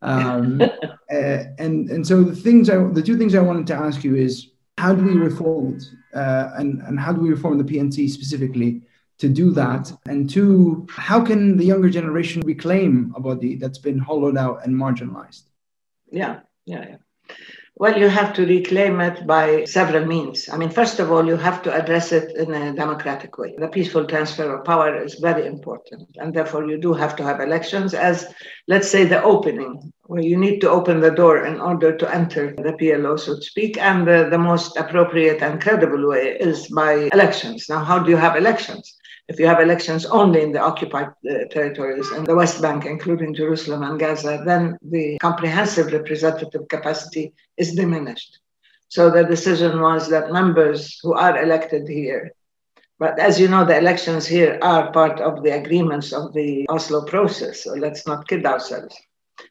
Um, 0.00 0.60
uh, 1.12 1.40
and 1.58 1.90
and 1.90 2.06
so 2.06 2.22
the 2.22 2.36
things 2.36 2.70
I, 2.70 2.76
the 2.98 3.02
two 3.02 3.18
things 3.18 3.34
I 3.34 3.40
wanted 3.40 3.66
to 3.66 3.74
ask 3.74 4.04
you 4.04 4.14
is 4.14 4.50
how 4.76 4.94
do 4.94 5.02
we 5.02 5.14
reform 5.14 5.74
it, 5.74 5.82
uh, 6.14 6.52
and 6.58 6.80
and 6.82 7.00
how 7.00 7.12
do 7.12 7.20
we 7.20 7.30
reform 7.30 7.58
the 7.58 7.70
PNC 7.72 8.08
specifically 8.08 8.82
to 9.22 9.28
do 9.28 9.50
that, 9.62 9.92
and 10.06 10.30
two, 10.30 10.86
how 10.88 11.20
can 11.28 11.56
the 11.56 11.64
younger 11.64 11.90
generation 11.90 12.42
reclaim 12.42 13.12
a 13.16 13.20
body 13.20 13.56
that's 13.56 13.82
been 13.88 13.98
hollowed 13.98 14.36
out 14.36 14.64
and 14.64 14.72
marginalized? 14.72 15.46
Yeah, 16.12 16.34
yeah, 16.64 16.84
yeah. 16.90 16.98
Well, 17.80 17.96
you 17.96 18.08
have 18.08 18.32
to 18.34 18.44
reclaim 18.44 19.00
it 19.00 19.24
by 19.24 19.62
several 19.62 20.04
means. 20.04 20.48
I 20.48 20.56
mean, 20.56 20.68
first 20.68 20.98
of 20.98 21.12
all, 21.12 21.24
you 21.24 21.36
have 21.36 21.62
to 21.62 21.72
address 21.72 22.10
it 22.10 22.36
in 22.36 22.52
a 22.52 22.74
democratic 22.74 23.38
way. 23.38 23.54
The 23.56 23.68
peaceful 23.68 24.04
transfer 24.04 24.52
of 24.52 24.64
power 24.64 25.00
is 25.00 25.14
very 25.14 25.46
important. 25.46 26.08
And 26.16 26.34
therefore, 26.34 26.68
you 26.68 26.78
do 26.78 26.92
have 26.92 27.14
to 27.14 27.22
have 27.22 27.40
elections 27.40 27.94
as, 27.94 28.26
let's 28.66 28.90
say, 28.90 29.04
the 29.04 29.22
opening, 29.22 29.92
where 30.06 30.20
you 30.20 30.36
need 30.36 30.58
to 30.62 30.70
open 30.70 30.98
the 30.98 31.12
door 31.12 31.46
in 31.46 31.60
order 31.60 31.96
to 31.96 32.12
enter 32.12 32.52
the 32.56 32.72
PLO, 32.72 33.16
so 33.16 33.36
to 33.36 33.42
speak. 33.42 33.78
And 33.78 34.08
the, 34.08 34.26
the 34.28 34.38
most 34.38 34.76
appropriate 34.76 35.40
and 35.40 35.62
credible 35.62 36.08
way 36.08 36.36
is 36.40 36.66
by 36.66 37.08
elections. 37.12 37.66
Now, 37.68 37.84
how 37.84 38.00
do 38.00 38.10
you 38.10 38.16
have 38.16 38.34
elections? 38.34 38.92
If 39.28 39.38
you 39.38 39.46
have 39.46 39.60
elections 39.60 40.06
only 40.06 40.42
in 40.42 40.52
the 40.52 40.60
occupied 40.60 41.08
uh, 41.30 41.44
territories 41.50 42.10
and 42.10 42.26
the 42.26 42.34
West 42.34 42.62
Bank, 42.62 42.86
including 42.86 43.34
Jerusalem 43.34 43.82
and 43.82 44.00
Gaza, 44.00 44.42
then 44.44 44.78
the 44.82 45.18
comprehensive 45.18 45.92
representative 45.92 46.66
capacity 46.68 47.34
is 47.56 47.74
diminished. 47.74 48.38
So 48.88 49.10
the 49.10 49.24
decision 49.24 49.82
was 49.82 50.08
that 50.08 50.32
members 50.32 50.98
who 51.02 51.12
are 51.12 51.42
elected 51.42 51.86
here, 51.86 52.32
but 52.98 53.18
as 53.20 53.38
you 53.38 53.48
know, 53.48 53.64
the 53.64 53.76
elections 53.76 54.26
here 54.26 54.58
are 54.62 54.90
part 54.92 55.20
of 55.20 55.44
the 55.44 55.50
agreements 55.50 56.12
of 56.12 56.32
the 56.32 56.66
Oslo 56.68 57.04
process, 57.04 57.64
so 57.64 57.74
let's 57.74 58.06
not 58.06 58.26
kid 58.26 58.44
ourselves. 58.46 58.96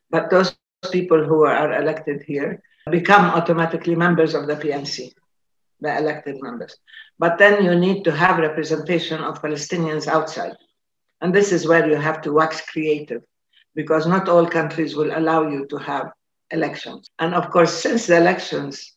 But 0.10 0.30
those 0.30 0.56
people 0.92 1.24
who 1.24 1.46
are 1.46 1.80
elected 1.80 2.24
here 2.24 2.62
become 2.90 3.26
automatically 3.26 3.96
members 3.96 4.34
of 4.34 4.48
the 4.48 4.56
PNC, 4.56 5.14
the 5.82 5.98
elected 5.98 6.42
members. 6.42 6.76
But 7.20 7.38
then 7.38 7.64
you 7.64 7.76
need 7.76 8.04
to 8.04 8.12
have 8.12 8.38
representation 8.38 9.22
of 9.22 9.42
Palestinians 9.42 10.08
outside. 10.08 10.56
And 11.22 11.34
this 11.34 11.52
is 11.52 11.68
where 11.68 11.88
you 11.90 11.96
have 11.96 12.22
to 12.22 12.34
wax 12.34 12.62
creative 12.62 13.24
because 13.76 14.08
not 14.08 14.30
all 14.30 14.48
countries 14.48 14.96
will 14.96 15.18
allow 15.18 15.48
you 15.50 15.66
to 15.68 15.78
have 15.78 16.12
elections. 16.52 17.10
And 17.20 17.34
of 17.34 17.50
course, 17.50 17.74
since 17.74 18.08
the 18.08 18.18
elections 18.18 18.94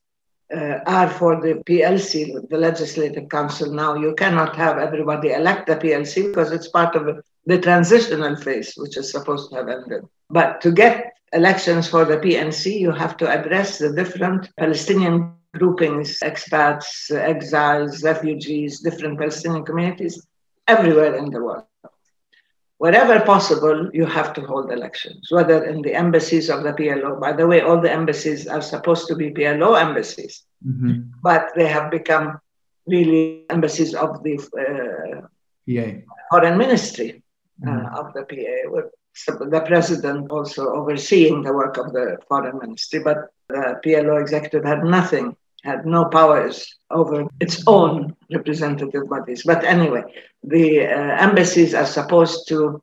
uh, 0.54 0.78
are 0.86 1.08
for 1.08 1.40
the 1.40 1.62
PLC, 1.68 2.48
the 2.48 2.58
Legislative 2.58 3.28
Council 3.28 3.72
now, 3.72 3.94
you 3.94 4.14
cannot 4.14 4.56
have 4.56 4.78
everybody 4.78 5.32
elect 5.32 5.66
the 5.66 5.76
PLC 5.76 6.28
because 6.28 6.50
it's 6.52 6.68
part 6.68 6.96
of 6.96 7.22
the 7.46 7.58
transitional 7.58 8.36
phase, 8.36 8.74
which 8.76 8.96
is 8.96 9.10
supposed 9.10 9.50
to 9.50 9.56
have 9.56 9.68
ended. 9.68 10.02
But 10.28 10.60
to 10.62 10.72
get 10.72 11.12
elections 11.32 11.88
for 11.88 12.04
the 12.04 12.18
PNC, 12.18 12.78
you 12.78 12.90
have 12.90 13.16
to 13.18 13.28
address 13.28 13.78
the 13.78 13.92
different 13.92 14.48
Palestinian 14.56 15.34
groupings, 15.54 16.18
expats, 16.20 17.10
exiles, 17.10 18.02
refugees, 18.02 18.80
different 18.80 19.18
Palestinian 19.18 19.64
communities 19.64 20.26
everywhere 20.68 21.16
in 21.16 21.30
the 21.30 21.42
world. 21.42 21.64
Wherever 22.78 23.20
possible, 23.20 23.90
you 23.92 24.06
have 24.06 24.32
to 24.34 24.40
hold 24.40 24.72
elections, 24.72 25.28
whether 25.30 25.64
in 25.64 25.82
the 25.82 25.94
embassies 25.94 26.48
of 26.48 26.62
the 26.62 26.72
PLO. 26.72 27.20
By 27.20 27.32
the 27.32 27.46
way, 27.46 27.60
all 27.60 27.78
the 27.78 27.92
embassies 27.92 28.46
are 28.46 28.62
supposed 28.62 29.06
to 29.08 29.16
be 29.16 29.30
PLO 29.30 29.78
embassies, 29.78 30.44
mm-hmm. 30.66 31.10
but 31.22 31.50
they 31.56 31.66
have 31.66 31.90
become 31.90 32.40
really 32.86 33.44
embassies 33.50 33.94
of 33.94 34.22
the 34.22 34.34
uh, 34.64 35.26
PA. 35.68 35.86
foreign 36.30 36.56
ministry 36.56 37.22
uh, 37.66 37.70
mm-hmm. 37.70 37.94
of 37.96 38.14
the 38.14 38.22
PA, 38.22 38.70
with 38.74 38.86
the 39.50 39.62
president 39.66 40.30
also 40.30 40.72
overseeing 40.72 41.42
the 41.42 41.52
work 41.52 41.76
of 41.76 41.92
the 41.92 42.16
foreign 42.28 42.58
ministry. 42.58 43.00
But 43.00 43.28
the 43.50 43.80
PLO 43.84 44.20
executive 44.20 44.64
had 44.64 44.84
nothing 44.84 45.36
had 45.62 45.86
no 45.86 46.06
powers 46.06 46.74
over 46.90 47.26
its 47.40 47.62
own 47.66 48.16
representative 48.32 49.08
bodies. 49.08 49.42
But 49.44 49.64
anyway, 49.64 50.02
the 50.42 50.86
uh, 50.86 51.16
embassies 51.26 51.74
are 51.74 51.86
supposed 51.86 52.48
to 52.48 52.82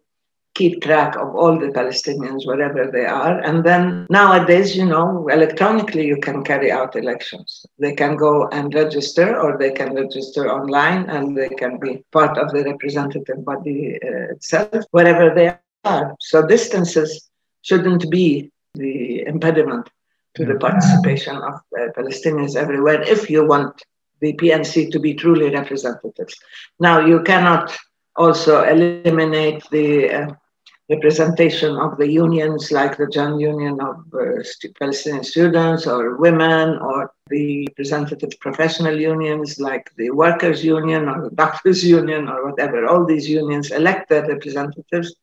keep 0.53 0.81
track 0.81 1.15
of 1.15 1.35
all 1.35 1.59
the 1.59 1.67
Palestinians 1.67 2.47
wherever 2.47 2.89
they 2.91 3.05
are. 3.05 3.39
And 3.41 3.63
then 3.63 4.07
nowadays, 4.09 4.75
you 4.75 4.85
know, 4.85 5.27
electronically 5.27 6.07
you 6.07 6.17
can 6.17 6.43
carry 6.43 6.71
out 6.71 6.95
elections. 6.95 7.63
They 7.77 7.93
can 7.93 8.15
go 8.15 8.47
and 8.47 8.73
register 8.73 9.39
or 9.39 9.57
they 9.57 9.71
can 9.71 9.93
register 9.93 10.51
online 10.51 11.09
and 11.09 11.37
they 11.37 11.49
can 11.49 11.77
be 11.77 12.03
part 12.11 12.39
of 12.39 12.51
the 12.51 12.63
representative 12.63 13.45
body 13.45 13.99
uh, 14.03 14.33
itself, 14.33 14.83
wherever 14.91 15.33
they 15.33 15.55
are. 15.83 16.15
So 16.19 16.45
distances 16.47 17.29
shouldn't 17.61 18.09
be 18.09 18.51
the 18.73 19.25
impediment 19.27 19.89
to 20.37 20.45
the 20.45 20.55
participation 20.55 21.35
of 21.35 21.55
uh, 21.55 21.87
Palestinians 21.97 22.55
everywhere 22.55 23.01
if 23.01 23.29
you 23.29 23.45
want 23.45 23.73
the 24.21 24.33
PNC 24.33 24.91
to 24.91 24.99
be 24.99 25.13
truly 25.13 25.49
representative. 25.49 26.29
Now, 26.79 26.99
you 26.99 27.23
cannot 27.23 27.75
also 28.15 28.63
eliminate 28.63 29.63
the 29.71 29.89
uh, 30.11 30.27
representation 30.89 31.75
of 31.75 31.97
the 31.97 32.09
unions 32.09 32.71
like 32.71 32.97
the 32.97 33.07
Joint 33.07 33.39
Union 33.39 33.81
of 33.81 33.95
uh, 34.13 34.43
Palestinian 34.79 35.23
Students 35.23 35.85
or 35.87 36.17
women 36.17 36.77
or 36.77 37.11
the 37.29 37.67
representative 37.69 38.33
professional 38.39 38.97
unions 38.97 39.59
like 39.59 39.91
the 39.97 40.11
Workers' 40.11 40.63
Union 40.63 41.09
or 41.09 41.29
the 41.29 41.35
Doctors' 41.35 41.83
Union 41.83 42.29
or 42.29 42.49
whatever. 42.49 42.85
All 42.85 43.05
these 43.05 43.27
unions 43.29 43.71
elect 43.71 44.09
their 44.09 44.25
representatives 44.27 45.15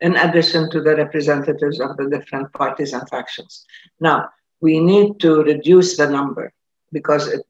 in 0.00 0.16
addition 0.16 0.70
to 0.70 0.80
the 0.80 0.96
representatives 0.96 1.78
of 1.80 1.96
the 1.96 2.08
different 2.10 2.52
parties 2.52 2.92
and 2.92 3.08
factions. 3.08 3.64
Now, 4.00 4.28
we 4.60 4.80
need 4.80 5.20
to 5.20 5.42
reduce 5.42 5.96
the 5.96 6.08
number 6.08 6.52
because 6.92 7.28
it, 7.28 7.42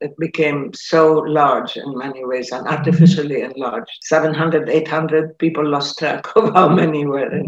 it 0.00 0.16
became 0.18 0.72
so 0.74 1.14
large 1.14 1.76
in 1.76 1.96
many 1.96 2.24
ways 2.24 2.52
and 2.52 2.66
artificially 2.66 3.42
enlarged. 3.42 3.90
700, 4.02 4.68
800 4.68 5.38
people 5.38 5.66
lost 5.66 5.98
track 5.98 6.24
of 6.36 6.54
how 6.54 6.68
many 6.68 7.06
were 7.06 7.30
in. 7.30 7.46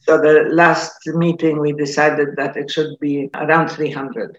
So 0.00 0.18
the 0.18 0.48
last 0.50 0.92
meeting, 1.06 1.60
we 1.60 1.72
decided 1.72 2.36
that 2.36 2.56
it 2.56 2.70
should 2.70 2.98
be 3.00 3.28
around 3.34 3.68
300. 3.68 4.38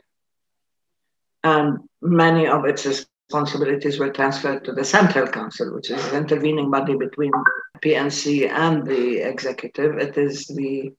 And 1.43 1.79
many 2.01 2.47
of 2.47 2.65
its 2.65 2.85
responsibilities 2.85 3.99
were 3.99 4.11
transferred 4.11 4.65
to 4.65 4.73
the 4.73 4.83
Central 4.83 5.27
Council, 5.27 5.73
which 5.73 5.91
is 5.91 6.03
the 6.09 6.17
intervening 6.17 6.69
body 6.69 6.95
between 6.95 7.31
the 7.31 7.79
PNC 7.79 8.49
and 8.49 8.85
the 8.85 9.17
executive. 9.17 9.97
It 9.97 10.17
is 10.17 10.47
the 10.47 10.91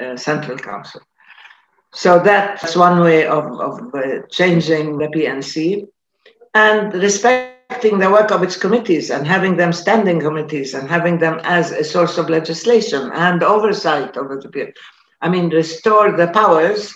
uh, 0.00 0.16
Central 0.16 0.58
Council. 0.58 1.00
So 1.94 2.18
that's 2.18 2.74
one 2.74 3.00
way 3.00 3.26
of, 3.26 3.44
of 3.60 3.94
uh, 3.94 4.22
changing 4.30 4.96
the 4.96 5.08
PNC 5.08 5.86
and 6.54 6.94
respecting 6.94 7.98
the 7.98 8.10
work 8.10 8.30
of 8.30 8.42
its 8.42 8.56
committees 8.56 9.10
and 9.10 9.26
having 9.26 9.56
them 9.56 9.72
standing 9.72 10.20
committees 10.20 10.72
and 10.74 10.88
having 10.88 11.18
them 11.18 11.40
as 11.44 11.70
a 11.70 11.84
source 11.84 12.16
of 12.16 12.30
legislation 12.30 13.10
and 13.12 13.42
oversight 13.42 14.16
over 14.16 14.36
the 14.40 14.48
PNC. 14.48 14.72
I 15.20 15.28
mean, 15.28 15.50
restore 15.50 16.16
the 16.16 16.28
powers, 16.28 16.92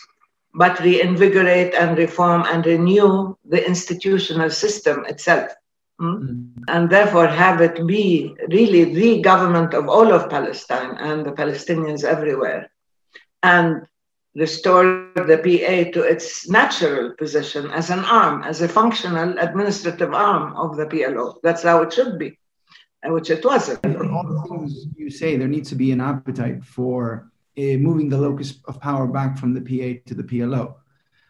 but 0.54 0.80
reinvigorate 0.80 1.74
and 1.74 1.98
reform 1.98 2.44
and 2.46 2.64
renew 2.64 3.36
the 3.44 3.64
institutional 3.64 4.50
system 4.50 5.04
itself. 5.04 5.52
Mm? 6.00 6.52
And 6.68 6.90
therefore, 6.90 7.26
have 7.26 7.60
it 7.60 7.86
be 7.86 8.34
really 8.48 8.84
the 8.94 9.20
government 9.20 9.74
of 9.74 9.88
all 9.88 10.12
of 10.12 10.30
Palestine 10.30 10.96
and 10.98 11.24
the 11.24 11.32
Palestinians 11.32 12.02
everywhere. 12.04 12.70
And 13.42 13.86
restore 14.36 15.10
the 15.14 15.38
PA 15.38 15.90
to 15.92 16.02
its 16.02 16.48
natural 16.48 17.14
position 17.14 17.70
as 17.70 17.88
an 17.88 18.00
arm, 18.00 18.42
as 18.42 18.60
a 18.60 18.68
functional 18.68 19.38
administrative 19.38 20.12
arm 20.12 20.54
of 20.56 20.76
the 20.76 20.84
PLO. 20.86 21.36
That's 21.42 21.62
how 21.62 21.82
it 21.82 21.92
should 21.92 22.18
be, 22.18 22.38
which 23.04 23.30
it 23.30 23.42
wasn't. 23.44 23.84
all 23.86 24.26
the 24.28 24.46
things 24.48 24.86
you 24.96 25.10
say, 25.10 25.36
there 25.36 25.48
needs 25.48 25.70
to 25.70 25.74
be 25.74 25.90
an 25.90 26.02
appetite 26.02 26.62
for 26.62 27.30
uh, 27.58 27.78
moving 27.88 28.10
the 28.10 28.18
locus 28.18 28.58
of 28.66 28.78
power 28.78 29.06
back 29.06 29.38
from 29.38 29.54
the 29.54 29.62
PA 29.62 30.02
to 30.06 30.14
the 30.14 30.22
PLO. 30.22 30.74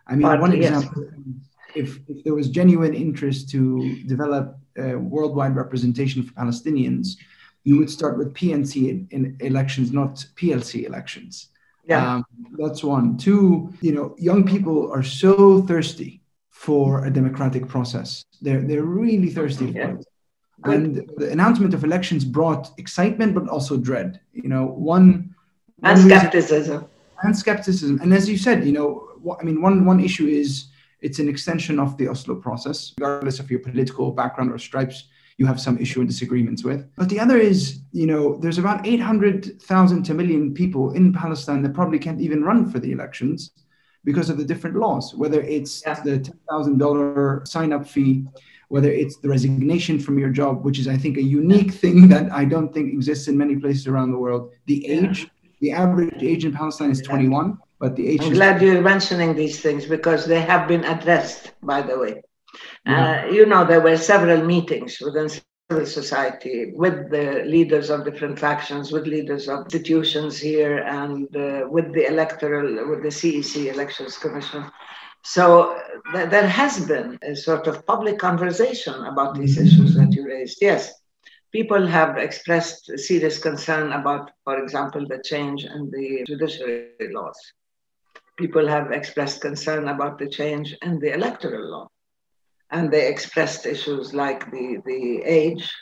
I 0.08 0.16
mean, 0.16 0.22
Partly, 0.22 0.40
one 0.40 0.52
example, 0.52 1.04
yes. 1.04 1.46
if, 1.76 2.00
if 2.08 2.24
there 2.24 2.34
was 2.34 2.48
genuine 2.48 2.94
interest 2.94 3.48
to 3.50 4.02
develop 4.06 4.58
worldwide 4.76 5.54
representation 5.54 6.24
for 6.24 6.32
Palestinians, 6.34 7.16
you 7.62 7.78
would 7.78 7.90
start 7.90 8.18
with 8.18 8.34
PNC 8.34 8.88
in, 8.88 9.08
in 9.10 9.36
elections, 9.40 9.92
not 9.92 10.24
PLC 10.36 10.86
elections. 10.86 11.48
Yeah. 11.86 12.14
Um, 12.14 12.24
that's 12.58 12.82
one. 12.82 13.16
Two, 13.16 13.72
you 13.80 13.92
know, 13.92 14.14
young 14.18 14.44
people 14.46 14.90
are 14.92 15.02
so 15.02 15.62
thirsty 15.62 16.20
for 16.50 17.04
a 17.04 17.10
democratic 17.10 17.68
process. 17.68 18.24
They're 18.42 18.62
they're 18.62 18.82
really 18.82 19.30
thirsty 19.30 19.66
yeah. 19.66 19.86
for 19.86 20.00
it. 20.00 20.06
And 20.64 21.08
the 21.16 21.30
announcement 21.30 21.74
of 21.74 21.84
elections 21.84 22.24
brought 22.24 22.72
excitement, 22.78 23.34
but 23.34 23.48
also 23.48 23.76
dread. 23.76 24.20
You 24.32 24.48
know, 24.48 24.66
one 24.66 25.34
and 25.82 25.98
one 25.98 26.08
skepticism. 26.08 26.76
Reason, 26.76 26.90
and 27.22 27.36
skepticism. 27.36 28.00
And 28.02 28.12
as 28.12 28.28
you 28.28 28.38
said, 28.38 28.64
you 28.64 28.72
know, 28.72 29.08
I 29.40 29.44
mean, 29.44 29.60
one 29.60 29.84
one 29.84 30.00
issue 30.00 30.26
is 30.26 30.68
it's 31.00 31.18
an 31.18 31.28
extension 31.28 31.78
of 31.78 31.96
the 31.98 32.08
Oslo 32.08 32.34
process, 32.34 32.94
regardless 32.98 33.38
of 33.38 33.50
your 33.50 33.60
political 33.60 34.10
background 34.10 34.50
or 34.50 34.58
stripes. 34.58 35.08
You 35.38 35.46
have 35.46 35.60
some 35.60 35.78
issue 35.78 36.00
and 36.00 36.08
disagreements 36.08 36.64
with. 36.64 36.88
But 36.96 37.08
the 37.08 37.20
other 37.20 37.36
is, 37.36 37.80
you 37.92 38.06
know, 38.06 38.36
there's 38.36 38.58
about 38.58 38.86
800,000 38.86 40.02
to 40.04 40.12
a 40.12 40.14
million 40.14 40.54
people 40.54 40.92
in 40.92 41.12
Palestine 41.12 41.62
that 41.62 41.74
probably 41.74 41.98
can't 41.98 42.20
even 42.20 42.42
run 42.42 42.70
for 42.70 42.78
the 42.78 42.92
elections 42.92 43.50
because 44.04 44.30
of 44.30 44.38
the 44.38 44.44
different 44.44 44.76
laws, 44.76 45.14
whether 45.14 45.42
it's 45.42 45.82
yeah. 45.86 46.00
the 46.00 46.18
$10,000 46.50 47.46
sign 47.46 47.72
up 47.72 47.86
fee, 47.86 48.24
whether 48.68 48.90
it's 48.90 49.18
the 49.18 49.28
resignation 49.28 49.98
from 49.98 50.18
your 50.18 50.30
job, 50.30 50.64
which 50.64 50.78
is, 50.78 50.88
I 50.88 50.96
think, 50.96 51.18
a 51.18 51.22
unique 51.22 51.72
thing 51.72 52.08
that 52.08 52.32
I 52.32 52.44
don't 52.44 52.72
think 52.72 52.92
exists 52.92 53.28
in 53.28 53.36
many 53.36 53.56
places 53.56 53.86
around 53.86 54.12
the 54.12 54.18
world. 54.18 54.52
The 54.66 54.86
age, 54.86 55.28
the 55.60 55.72
average 55.72 56.22
age 56.22 56.44
in 56.44 56.52
Palestine 56.52 56.90
is 56.90 57.02
21, 57.02 57.58
but 57.78 57.94
the 57.94 58.08
age. 58.08 58.22
I'm 58.22 58.32
glad 58.32 58.62
you're 58.62 58.80
mentioning 58.80 59.34
these 59.34 59.60
things 59.60 59.84
because 59.84 60.24
they 60.24 60.40
have 60.40 60.66
been 60.66 60.84
addressed, 60.84 61.52
by 61.62 61.82
the 61.82 61.98
way. 61.98 62.22
Yeah. 62.84 63.24
Uh, 63.26 63.32
you 63.32 63.46
know, 63.46 63.64
there 63.64 63.80
were 63.80 63.96
several 63.96 64.44
meetings 64.44 64.98
within 65.00 65.28
civil 65.28 65.86
society 65.86 66.72
with 66.74 67.10
the 67.10 67.42
leaders 67.44 67.90
of 67.90 68.04
different 68.04 68.38
factions, 68.38 68.92
with 68.92 69.06
leaders 69.06 69.48
of 69.48 69.64
institutions 69.64 70.38
here, 70.38 70.78
and 70.78 71.34
uh, 71.36 71.66
with 71.68 71.92
the 71.92 72.06
electoral, 72.06 72.88
with 72.88 73.02
the 73.02 73.08
CEC 73.08 73.72
Elections 73.72 74.16
Commission. 74.18 74.64
So 75.24 75.76
th- 76.12 76.30
there 76.30 76.46
has 76.46 76.86
been 76.86 77.18
a 77.22 77.34
sort 77.34 77.66
of 77.66 77.84
public 77.84 78.18
conversation 78.18 78.94
about 79.06 79.34
these 79.34 79.56
mm-hmm. 79.56 79.66
issues 79.66 79.94
that 79.96 80.12
you 80.12 80.24
raised. 80.26 80.58
Yes, 80.60 80.92
people 81.50 81.84
have 81.84 82.16
expressed 82.16 82.96
serious 82.98 83.38
concern 83.38 83.92
about, 83.92 84.30
for 84.44 84.62
example, 84.62 85.04
the 85.08 85.20
change 85.24 85.64
in 85.64 85.90
the 85.90 86.22
judiciary 86.28 87.08
laws. 87.10 87.38
People 88.38 88.68
have 88.68 88.92
expressed 88.92 89.40
concern 89.40 89.88
about 89.88 90.18
the 90.18 90.28
change 90.28 90.76
in 90.82 91.00
the 91.00 91.12
electoral 91.12 91.70
law 91.70 91.88
and 92.70 92.90
they 92.90 93.08
expressed 93.08 93.66
issues 93.66 94.12
like 94.14 94.50
the, 94.50 94.82
the 94.84 95.22
age, 95.24 95.72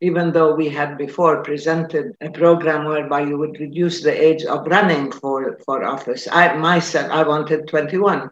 even 0.00 0.32
though 0.32 0.54
we 0.54 0.68
had 0.68 0.98
before 0.98 1.42
presented 1.42 2.12
a 2.20 2.30
program 2.30 2.86
whereby 2.86 3.20
you 3.22 3.38
would 3.38 3.58
reduce 3.60 4.02
the 4.02 4.12
age 4.12 4.44
of 4.44 4.66
running 4.66 5.12
for, 5.12 5.58
for 5.64 5.84
office. 5.84 6.26
I 6.30 6.54
myself, 6.56 7.10
I 7.10 7.22
wanted 7.22 7.68
21 7.68 8.30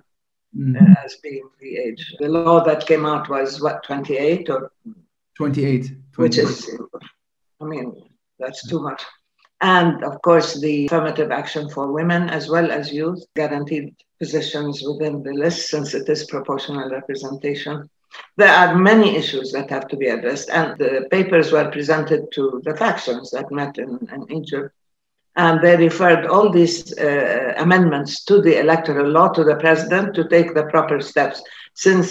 mm-hmm. 0.57 0.77
uh, 0.77 0.95
as 1.05 1.17
being 1.23 1.49
the 1.61 1.77
age. 1.77 2.15
The 2.19 2.29
law 2.29 2.65
that 2.65 2.87
came 2.87 3.07
out 3.07 3.29
was 3.29 3.61
what, 3.61 3.85
28 3.85 4.51
or 4.51 4.73
28, 5.37 5.87
28. 5.87 5.99
which 6.17 6.39
is, 6.39 6.71
I 7.61 7.65
mean, 7.65 7.95
that's 8.39 8.67
too 8.69 8.81
much. 8.81 9.03
And 9.61 10.03
of 10.03 10.21
course, 10.23 10.61
the 10.61 10.87
affirmative 10.87 11.31
action 11.31 11.71
for 11.71 11.93
women 11.93 12.29
as 12.29 12.49
well 12.49 12.73
as 12.73 12.93
youth, 12.93 13.25
guaranteed 13.37 13.95
positions 14.23 14.83
within 14.89 15.23
the 15.25 15.35
list 15.45 15.61
since 15.69 15.95
it 15.95 16.09
is 16.09 16.33
proportional 16.35 16.89
representation. 16.99 17.91
There 18.37 18.55
are 18.61 18.87
many 18.91 19.17
issues 19.17 19.51
that 19.53 19.71
have 19.71 19.89
to 19.89 19.97
be 19.97 20.09
addressed, 20.15 20.49
and 20.51 20.79
the 20.79 21.09
papers 21.11 21.51
were 21.51 21.73
presented 21.77 22.21
to 22.37 22.63
the 22.67 22.77
factions 22.77 23.33
that 23.33 23.51
met 23.51 23.79
in, 23.79 23.91
in 24.15 24.23
Egypt. 24.41 24.71
And 25.35 25.55
they 25.61 25.77
referred 25.89 26.27
all 26.27 26.49
these 26.51 26.77
uh, 26.99 27.55
amendments 27.57 28.25
to 28.29 28.41
the 28.47 28.61
electoral 28.61 29.09
law, 29.17 29.29
to 29.31 29.43
the 29.43 29.57
president 29.57 30.15
to 30.15 30.29
take 30.29 30.55
the 30.55 30.67
proper 30.75 31.01
steps. 31.01 31.43
Since 31.75 32.07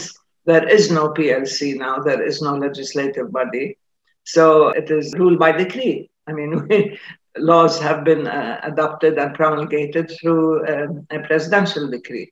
there 0.46 0.68
is 0.78 0.92
no 0.92 1.14
PLC 1.18 1.78
now, 1.78 2.00
there 2.00 2.24
is 2.30 2.42
no 2.42 2.54
legislative 2.66 3.32
body. 3.32 3.78
So 4.26 4.70
it 4.70 4.92
is 4.92 5.14
ruled 5.20 5.40
by 5.40 5.52
decree. 5.54 6.10
I 6.28 6.34
mean, 6.34 6.52
we, 6.70 7.00
laws 7.38 7.80
have 7.80 8.04
been 8.04 8.28
uh, 8.28 8.60
adopted 8.64 9.18
and 9.18 9.34
promulgated 9.34 10.12
through 10.20 10.68
um, 10.68 11.08
a 11.10 11.20
presidential 11.20 11.90
decree. 11.90 12.32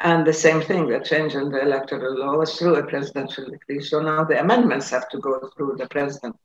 And 0.00 0.26
the 0.26 0.32
same 0.32 0.60
thing, 0.60 0.88
the 0.88 1.00
change 1.00 1.34
in 1.34 1.50
the 1.50 1.62
electoral 1.62 2.18
law 2.18 2.36
was 2.36 2.58
through 2.58 2.76
a 2.76 2.86
presidential 2.86 3.48
decree. 3.48 3.80
So 3.80 4.00
now 4.00 4.24
the 4.24 4.40
amendments 4.40 4.90
have 4.90 5.08
to 5.10 5.18
go 5.18 5.50
through 5.56 5.76
the 5.78 5.88
president. 5.88 6.36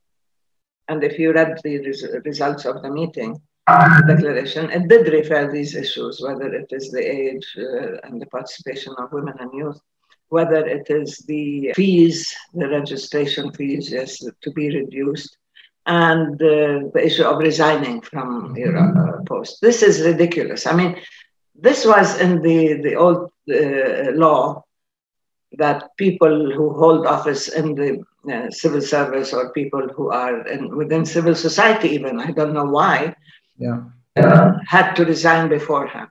And 0.88 1.04
if 1.04 1.18
you 1.18 1.32
read 1.32 1.58
the 1.62 1.78
res- 1.78 2.06
results 2.24 2.64
of 2.64 2.82
the 2.82 2.90
meeting, 2.90 3.40
the 3.66 4.04
declaration, 4.14 4.70
it 4.70 4.88
did 4.88 5.12
refer 5.12 5.52
these 5.52 5.74
issues, 5.74 6.20
whether 6.20 6.52
it 6.54 6.68
is 6.70 6.90
the 6.90 7.00
age 7.00 7.46
uh, 7.58 7.98
and 8.04 8.20
the 8.20 8.26
participation 8.26 8.94
of 8.98 9.12
women 9.12 9.34
and 9.38 9.52
youth, 9.52 9.80
whether 10.28 10.66
it 10.66 10.86
is 10.88 11.18
the 11.28 11.72
fees, 11.74 12.34
the 12.54 12.68
registration 12.68 13.52
fees, 13.52 13.92
yes, 13.92 14.24
to 14.42 14.50
be 14.52 14.74
reduced, 14.74 15.36
and 15.86 16.34
uh, 16.34 16.88
the 16.94 17.02
issue 17.02 17.24
of 17.24 17.38
resigning 17.38 18.00
from 18.00 18.54
your 18.56 18.76
uh, 18.76 19.22
post. 19.24 19.60
This 19.60 19.82
is 19.82 20.02
ridiculous. 20.02 20.66
I 20.66 20.74
mean, 20.74 20.96
this 21.54 21.84
was 21.84 22.20
in 22.20 22.42
the, 22.42 22.74
the 22.74 22.94
old 22.94 23.30
uh, 23.50 24.12
law 24.12 24.64
that 25.52 25.96
people 25.96 26.52
who 26.52 26.72
hold 26.74 27.06
office 27.06 27.48
in 27.48 27.74
the 27.74 28.02
uh, 28.32 28.50
civil 28.50 28.80
service 28.80 29.32
or 29.32 29.52
people 29.52 29.88
who 29.88 30.10
are 30.10 30.46
in, 30.46 30.76
within 30.76 31.04
civil 31.04 31.34
society, 31.34 31.88
even, 31.88 32.20
I 32.20 32.30
don't 32.30 32.54
know 32.54 32.64
why, 32.64 33.14
yeah. 33.58 33.82
Uh, 34.16 34.52
had 34.66 34.94
to 34.94 35.04
resign 35.04 35.48
beforehand. 35.48 36.08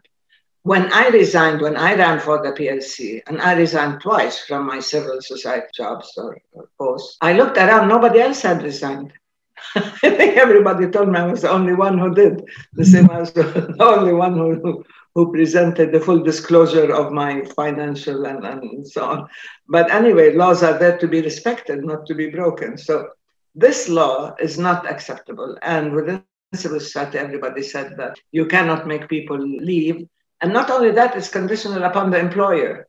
When 0.63 0.91
I 0.93 1.09
resigned, 1.09 1.61
when 1.61 1.75
I 1.75 1.95
ran 1.95 2.19
for 2.19 2.41
the 2.41 2.51
PLC, 2.51 3.21
and 3.27 3.41
I 3.41 3.53
resigned 3.53 4.01
twice 4.01 4.39
from 4.39 4.65
my 4.67 4.79
civil 4.79 5.21
society 5.21 5.67
jobs 5.75 6.13
or, 6.17 6.37
or 6.53 6.69
posts, 6.79 7.17
I 7.21 7.33
looked 7.33 7.57
around, 7.57 7.89
nobody 7.89 8.19
else 8.21 8.41
had 8.41 8.63
resigned. 8.63 9.13
I 9.75 10.09
think 10.09 10.37
everybody 10.37 10.87
told 10.87 11.09
me 11.09 11.19
I 11.19 11.25
was 11.25 11.41
the 11.41 11.51
only 11.51 11.73
one 11.73 11.97
who 11.97 12.13
did. 12.13 12.43
The 12.73 12.85
same 12.85 13.07
mm-hmm. 13.07 13.21
as 13.21 13.31
the 13.33 13.75
only 13.79 14.13
one 14.13 14.35
who, 14.35 14.83
who 15.15 15.31
presented 15.31 15.91
the 15.91 15.99
full 15.99 16.19
disclosure 16.23 16.93
of 16.93 17.11
my 17.11 17.43
financial 17.55 18.25
and, 18.25 18.45
and 18.45 18.87
so 18.87 19.05
on. 19.05 19.27
But 19.67 19.91
anyway, 19.91 20.33
laws 20.33 20.63
are 20.63 20.77
there 20.77 20.97
to 20.97 21.07
be 21.07 21.21
respected, 21.21 21.83
not 21.83 22.05
to 22.07 22.15
be 22.15 22.29
broken. 22.29 22.77
So 22.77 23.09
this 23.55 23.89
law 23.89 24.35
is 24.39 24.57
not 24.57 24.89
acceptable. 24.89 25.57
And 25.61 25.93
within 25.93 26.23
civil 26.53 26.79
society, 26.79 27.17
everybody 27.17 27.61
said 27.61 27.95
that 27.97 28.17
you 28.31 28.45
cannot 28.45 28.87
make 28.87 29.09
people 29.09 29.37
leave. 29.37 30.07
And 30.41 30.53
not 30.53 30.69
only 30.69 30.91
that, 30.91 31.15
it's 31.15 31.29
conditional 31.29 31.83
upon 31.83 32.11
the 32.11 32.19
employer. 32.19 32.87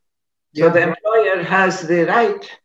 So 0.55 0.67
yeah. 0.67 0.73
the 0.73 0.83
employer 0.83 1.43
has 1.43 1.83
the 1.87 2.05
right 2.05 2.59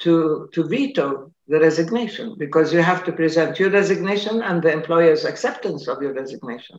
to, 0.00 0.48
to 0.52 0.64
veto 0.64 1.32
the 1.48 1.58
resignation 1.58 2.36
because 2.38 2.72
you 2.72 2.82
have 2.82 3.04
to 3.04 3.12
present 3.12 3.58
your 3.58 3.70
resignation 3.70 4.42
and 4.42 4.62
the 4.62 4.70
employer's 4.70 5.24
acceptance 5.24 5.88
of 5.88 6.02
your 6.02 6.12
resignation. 6.12 6.78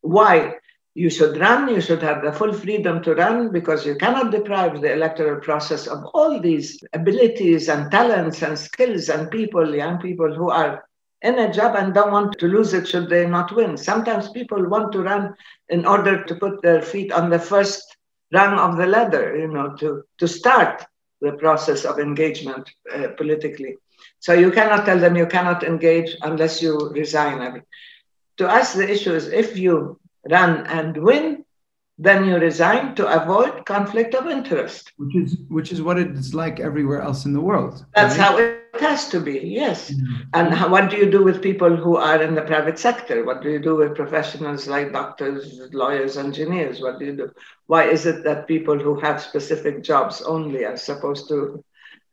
Why? 0.00 0.54
You 0.94 1.10
should 1.10 1.36
run, 1.36 1.68
you 1.68 1.80
should 1.80 2.02
have 2.02 2.22
the 2.24 2.32
full 2.32 2.52
freedom 2.52 3.02
to 3.04 3.14
run 3.14 3.52
because 3.52 3.86
you 3.86 3.94
cannot 3.94 4.32
deprive 4.32 4.80
the 4.80 4.92
electoral 4.92 5.40
process 5.40 5.86
of 5.86 6.04
all 6.14 6.40
these 6.40 6.82
abilities 6.92 7.68
and 7.68 7.90
talents 7.90 8.42
and 8.42 8.58
skills 8.58 9.08
and 9.08 9.30
people, 9.30 9.74
young 9.74 10.00
people 10.00 10.34
who 10.34 10.50
are 10.50 10.84
in 11.22 11.38
a 11.38 11.52
job 11.52 11.76
and 11.76 11.94
don't 11.94 12.12
want 12.12 12.38
to 12.38 12.48
lose 12.48 12.72
it 12.72 12.88
should 12.88 13.08
they 13.08 13.26
not 13.26 13.54
win. 13.54 13.76
Sometimes 13.76 14.30
people 14.30 14.68
want 14.68 14.92
to 14.92 15.02
run 15.02 15.34
in 15.68 15.84
order 15.86 16.24
to 16.24 16.34
put 16.36 16.62
their 16.62 16.80
feet 16.80 17.12
on 17.12 17.28
the 17.30 17.38
first 17.38 17.96
rung 18.32 18.58
of 18.58 18.76
the 18.76 18.86
ladder, 18.86 19.36
you 19.36 19.48
know, 19.48 19.76
to, 19.76 20.02
to 20.18 20.26
start 20.26 20.84
the 21.20 21.32
process 21.32 21.84
of 21.84 21.98
engagement 21.98 22.68
uh, 22.94 23.08
politically. 23.16 23.76
So 24.20 24.32
you 24.32 24.50
cannot 24.50 24.84
tell 24.84 24.98
them 24.98 25.16
you 25.16 25.26
cannot 25.26 25.62
engage 25.62 26.16
unless 26.22 26.62
you 26.62 26.90
resign. 26.90 27.62
To 28.38 28.48
us, 28.48 28.74
the 28.74 28.88
issue 28.88 29.14
is 29.14 29.28
if 29.28 29.56
you 29.56 29.98
run 30.28 30.66
and 30.66 30.96
win, 30.96 31.44
then 31.98 32.24
you 32.24 32.36
resign 32.36 32.94
to 32.94 33.06
avoid 33.06 33.66
conflict 33.66 34.14
of 34.14 34.28
interest. 34.28 34.92
Which 34.96 35.16
is 35.16 35.36
which 35.48 35.72
is 35.72 35.82
what 35.82 35.98
it's 35.98 36.32
like 36.32 36.60
everywhere 36.60 37.02
else 37.02 37.24
in 37.24 37.32
the 37.32 37.40
world. 37.40 37.84
That's 37.94 38.16
right? 38.16 38.24
how 38.24 38.38
it 38.38 38.80
has 38.80 39.08
to 39.08 39.20
be, 39.20 39.40
yes. 39.40 39.90
Mm-hmm. 39.90 40.22
And 40.34 40.54
how, 40.54 40.68
what 40.68 40.90
do 40.90 40.96
you 40.96 41.10
do 41.10 41.24
with 41.24 41.42
people 41.42 41.74
who 41.74 41.96
are 41.96 42.22
in 42.22 42.36
the 42.36 42.42
private 42.42 42.78
sector? 42.78 43.24
What 43.24 43.42
do 43.42 43.50
you 43.50 43.58
do 43.58 43.74
with 43.74 43.96
professionals 43.96 44.68
like 44.68 44.92
doctors, 44.92 45.60
lawyers, 45.72 46.16
engineers? 46.16 46.80
What 46.80 47.00
do 47.00 47.06
you 47.06 47.16
do? 47.16 47.32
Why 47.66 47.84
is 47.84 48.06
it 48.06 48.22
that 48.22 48.46
people 48.46 48.78
who 48.78 49.00
have 49.00 49.20
specific 49.20 49.82
jobs 49.82 50.22
only 50.22 50.64
are 50.64 50.76
supposed 50.76 51.28
to 51.28 51.64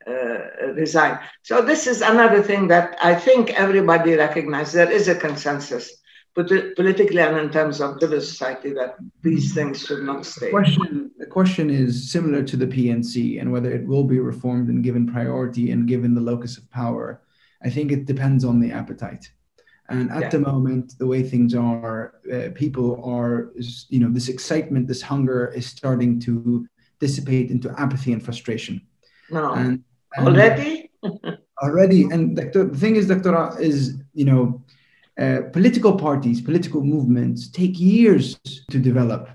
uh, 0.07 0.67
resign. 0.73 1.19
So 1.43 1.61
this 1.61 1.87
is 1.87 2.01
another 2.01 2.41
thing 2.41 2.67
that 2.67 2.97
I 3.01 3.15
think 3.15 3.51
everybody 3.51 4.13
recognizes. 4.13 4.73
There 4.73 4.91
is 4.91 5.07
a 5.07 5.15
consensus 5.15 5.91
politically 6.35 7.21
and 7.21 7.37
in 7.37 7.49
terms 7.49 7.79
of 7.79 7.97
civil 7.99 8.19
society 8.19 8.73
that 8.73 8.97
these 9.21 9.53
things 9.53 9.85
should 9.85 10.03
not 10.03 10.25
stay. 10.25 10.47
The 10.47 10.51
question, 10.51 11.11
the 11.17 11.25
question 11.25 11.69
is 11.69 12.11
similar 12.11 12.43
to 12.43 12.57
the 12.57 12.67
PNC 12.67 13.39
and 13.39 13.51
whether 13.53 13.71
it 13.71 13.87
will 13.87 14.03
be 14.03 14.19
reformed 14.19 14.67
and 14.67 14.83
given 14.83 15.07
priority 15.07 15.71
and 15.71 15.87
given 15.87 16.13
the 16.13 16.21
locus 16.21 16.57
of 16.57 16.69
power. 16.71 17.21
I 17.63 17.69
think 17.69 17.91
it 17.91 18.05
depends 18.05 18.43
on 18.43 18.59
the 18.59 18.71
appetite. 18.71 19.31
And 19.87 20.11
at 20.11 20.21
yeah. 20.23 20.29
the 20.29 20.39
moment, 20.39 20.97
the 20.97 21.07
way 21.07 21.23
things 21.23 21.53
are, 21.53 22.15
uh, 22.31 22.49
people 22.53 23.01
are, 23.05 23.53
you 23.87 23.99
know, 23.99 24.09
this 24.09 24.29
excitement, 24.29 24.87
this 24.87 25.01
hunger 25.01 25.53
is 25.55 25.67
starting 25.67 26.19
to 26.21 26.67
dissipate 26.99 27.49
into 27.51 27.73
apathy 27.79 28.11
and 28.11 28.23
frustration. 28.23 28.81
No. 29.29 29.53
And 29.53 29.83
already 30.19 30.89
already 31.63 32.03
and 32.03 32.37
the 32.37 32.69
thing 32.75 32.95
is 32.95 33.07
doctora 33.07 33.59
is 33.59 33.97
you 34.13 34.25
know 34.25 34.61
uh, 35.19 35.41
political 35.53 35.95
parties 35.97 36.41
political 36.41 36.81
movements 36.81 37.47
take 37.47 37.79
years 37.79 38.37
to 38.69 38.77
develop 38.79 39.29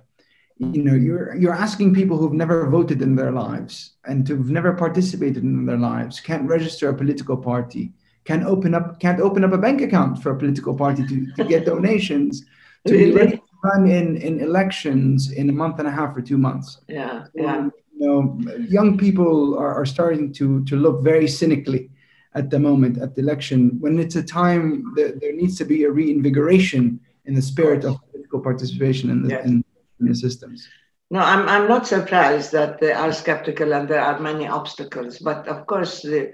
you 0.58 0.82
know 0.82 0.94
you're 0.94 1.34
you're 1.36 1.54
asking 1.54 1.94
people 1.94 2.18
who've 2.18 2.34
never 2.34 2.68
voted 2.68 3.00
in 3.00 3.16
their 3.16 3.32
lives 3.32 3.92
and 4.04 4.28
who've 4.28 4.50
never 4.50 4.74
participated 4.74 5.42
in 5.42 5.64
their 5.64 5.78
lives 5.78 6.20
can't 6.20 6.46
register 6.48 6.90
a 6.90 6.94
political 6.94 7.36
party 7.36 7.92
can't 8.24 8.44
open 8.44 8.74
up 8.74 9.00
can't 9.00 9.20
open 9.20 9.42
up 9.44 9.52
a 9.52 9.58
bank 9.58 9.80
account 9.80 10.22
for 10.22 10.32
a 10.32 10.38
political 10.38 10.74
party 10.74 11.06
to, 11.06 11.26
to 11.36 11.44
get 11.44 11.64
donations 11.74 12.44
to 12.86 12.92
be 12.92 13.12
ready 13.12 13.36
to 13.36 13.42
run 13.62 13.90
in, 13.90 14.16
in 14.16 14.40
elections 14.40 15.32
in 15.32 15.48
a 15.50 15.52
month 15.52 15.78
and 15.78 15.88
a 15.88 15.90
half 15.90 16.16
or 16.16 16.22
two 16.22 16.38
months. 16.38 16.80
Yeah, 16.88 17.26
yeah. 17.34 17.68
You 18.00 18.06
know, 18.06 18.38
young 18.68 18.96
people 18.96 19.58
are, 19.58 19.74
are 19.74 19.86
starting 19.86 20.32
to 20.32 20.64
to 20.64 20.76
look 20.76 21.02
very 21.04 21.28
cynically 21.28 21.90
at 22.34 22.48
the 22.48 22.58
moment 22.58 22.96
at 22.98 23.14
the 23.14 23.20
election 23.20 23.76
when 23.80 23.98
it's 23.98 24.16
a 24.16 24.22
time 24.22 24.64
that 24.96 25.20
there 25.20 25.34
needs 25.34 25.58
to 25.58 25.64
be 25.64 25.84
a 25.84 25.90
reinvigoration 25.90 26.98
in 27.26 27.34
the 27.34 27.42
spirit 27.42 27.84
of 27.84 28.00
political 28.10 28.40
participation 28.40 29.10
in 29.10 29.22
the, 29.22 29.28
yes. 29.28 29.44
in, 29.44 29.64
in 30.00 30.06
the 30.08 30.14
systems. 30.14 30.66
No, 31.10 31.20
I'm, 31.20 31.48
I'm 31.48 31.68
not 31.68 31.86
surprised 31.86 32.52
that 32.52 32.80
they 32.80 32.92
are 32.92 33.12
skeptical 33.12 33.74
and 33.74 33.88
there 33.88 34.00
are 34.00 34.18
many 34.20 34.46
obstacles. 34.46 35.18
But 35.18 35.48
of 35.48 35.66
course, 35.66 36.02
the 36.02 36.32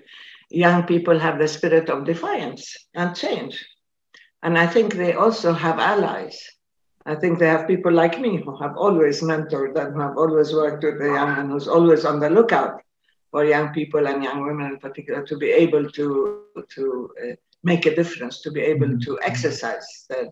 young 0.50 0.84
people 0.84 1.18
have 1.18 1.38
the 1.38 1.48
spirit 1.48 1.88
of 1.88 2.04
defiance 2.04 2.76
and 2.94 3.16
change. 3.16 3.66
And 4.42 4.58
I 4.58 4.66
think 4.66 4.94
they 4.94 5.14
also 5.14 5.52
have 5.52 5.78
allies. 5.78 6.38
I 7.06 7.14
think 7.14 7.38
they 7.38 7.46
have 7.46 7.68
people 7.68 7.92
like 7.92 8.20
me 8.20 8.38
who 8.38 8.56
have 8.56 8.76
always 8.76 9.22
mentored 9.22 9.76
and 9.76 9.94
who 9.94 10.00
have 10.00 10.18
always 10.18 10.52
worked 10.52 10.82
with 10.82 10.98
the 10.98 11.06
young 11.06 11.38
and 11.38 11.50
who's 11.52 11.68
always 11.68 12.04
on 12.04 12.18
the 12.18 12.28
lookout 12.28 12.82
for 13.30 13.44
young 13.44 13.72
people 13.72 14.08
and 14.08 14.24
young 14.24 14.44
women 14.44 14.72
in 14.72 14.78
particular 14.78 15.24
to 15.24 15.36
be 15.36 15.50
able 15.50 15.88
to, 15.92 16.42
to 16.74 17.10
uh, 17.22 17.34
make 17.62 17.86
a 17.86 17.94
difference, 17.94 18.40
to 18.42 18.50
be 18.50 18.60
able 18.60 18.98
to 18.98 19.10
mm-hmm. 19.12 19.30
exercise 19.30 20.06
their 20.08 20.30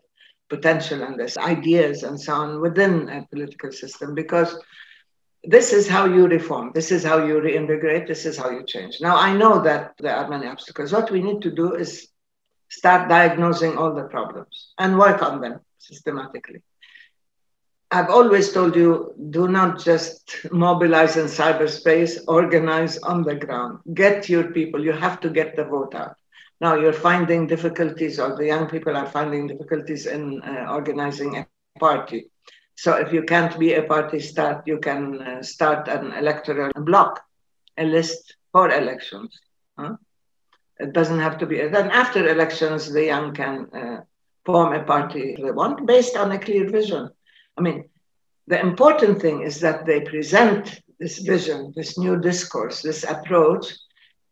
potential 0.50 1.02
and 1.04 1.18
their 1.18 1.28
ideas 1.38 2.02
and 2.02 2.20
so 2.20 2.34
on 2.34 2.60
within 2.60 3.08
a 3.08 3.24
political 3.32 3.70
system 3.70 4.12
because 4.12 4.58
this 5.44 5.72
is 5.72 5.87
how 5.87 6.06
you 6.06 6.26
reform, 6.26 6.72
this 6.74 6.90
is 6.90 7.04
how 7.04 7.24
you 7.24 7.34
reintegrate, 7.34 8.08
this 8.08 8.26
is 8.26 8.37
how 8.37 8.50
you 8.50 8.64
change. 8.66 8.98
Now, 9.00 9.16
I 9.16 9.32
know 9.32 9.62
that 9.62 9.92
there 9.98 10.16
are 10.16 10.28
many 10.28 10.48
obstacles. 10.48 10.92
What 10.92 11.10
we 11.10 11.22
need 11.22 11.40
to 11.42 11.52
do 11.52 11.74
is 11.74 12.08
start 12.68 13.08
diagnosing 13.08 13.76
all 13.76 13.94
the 13.94 14.04
problems 14.04 14.72
and 14.78 14.98
work 14.98 15.22
on 15.22 15.40
them 15.40 15.60
systematically. 15.88 16.62
I've 17.90 18.10
always 18.10 18.52
told 18.52 18.74
you 18.74 19.14
do 19.30 19.46
not 19.46 19.78
just 19.78 20.46
mobilize 20.50 21.16
in 21.16 21.26
cyberspace, 21.26 22.12
organize 22.26 22.98
on 22.98 23.22
the 23.22 23.36
ground. 23.36 23.80
Get 23.94 24.28
your 24.28 24.44
people, 24.58 24.84
you 24.84 24.92
have 24.92 25.20
to 25.20 25.30
get 25.30 25.54
the 25.54 25.64
vote 25.64 25.94
out. 25.94 26.16
Now 26.60 26.74
you're 26.74 27.00
finding 27.10 27.46
difficulties, 27.46 28.18
or 28.18 28.36
the 28.36 28.46
young 28.46 28.66
people 28.68 28.96
are 28.96 29.06
finding 29.06 29.46
difficulties 29.46 30.06
in 30.06 30.42
uh, 30.42 30.66
organizing 30.70 31.36
a 31.36 31.46
party. 31.78 32.30
So 32.76 32.96
if 32.96 33.12
you 33.12 33.22
can't 33.22 33.56
be 33.58 33.74
a 33.74 33.82
party 33.82 34.18
start, 34.18 34.66
you 34.66 34.78
can 34.78 35.20
uh, 35.20 35.42
start 35.42 35.86
an 35.88 36.12
electoral 36.12 36.72
block, 36.74 37.22
a 37.76 37.84
list 37.84 38.36
for 38.50 38.70
elections. 38.70 39.38
Huh? 39.78 39.96
It 40.80 40.92
doesn't 40.92 41.20
have 41.20 41.38
to 41.38 41.46
be. 41.46 41.56
Then 41.68 41.90
after 41.90 42.28
elections, 42.28 42.92
the 42.92 43.04
young 43.04 43.34
can 43.34 43.68
uh, 43.72 44.00
form 44.44 44.72
a 44.72 44.83
party 44.85 45.37
they 45.40 45.50
want 45.50 45.87
based 45.87 46.16
on 46.16 46.33
a 46.33 46.38
clear 46.38 46.68
vision. 46.68 47.11
I 47.57 47.61
mean, 47.61 47.88
the 48.46 48.61
important 48.61 49.20
thing 49.20 49.42
is 49.42 49.61
that 49.61 49.87
they 49.87 50.00
present 50.00 50.80
this 51.00 51.18
vision, 51.18 51.72
this 51.74 51.98
new 51.98 52.20
discourse, 52.20 52.83
this 52.83 53.04
approach, 53.04 53.66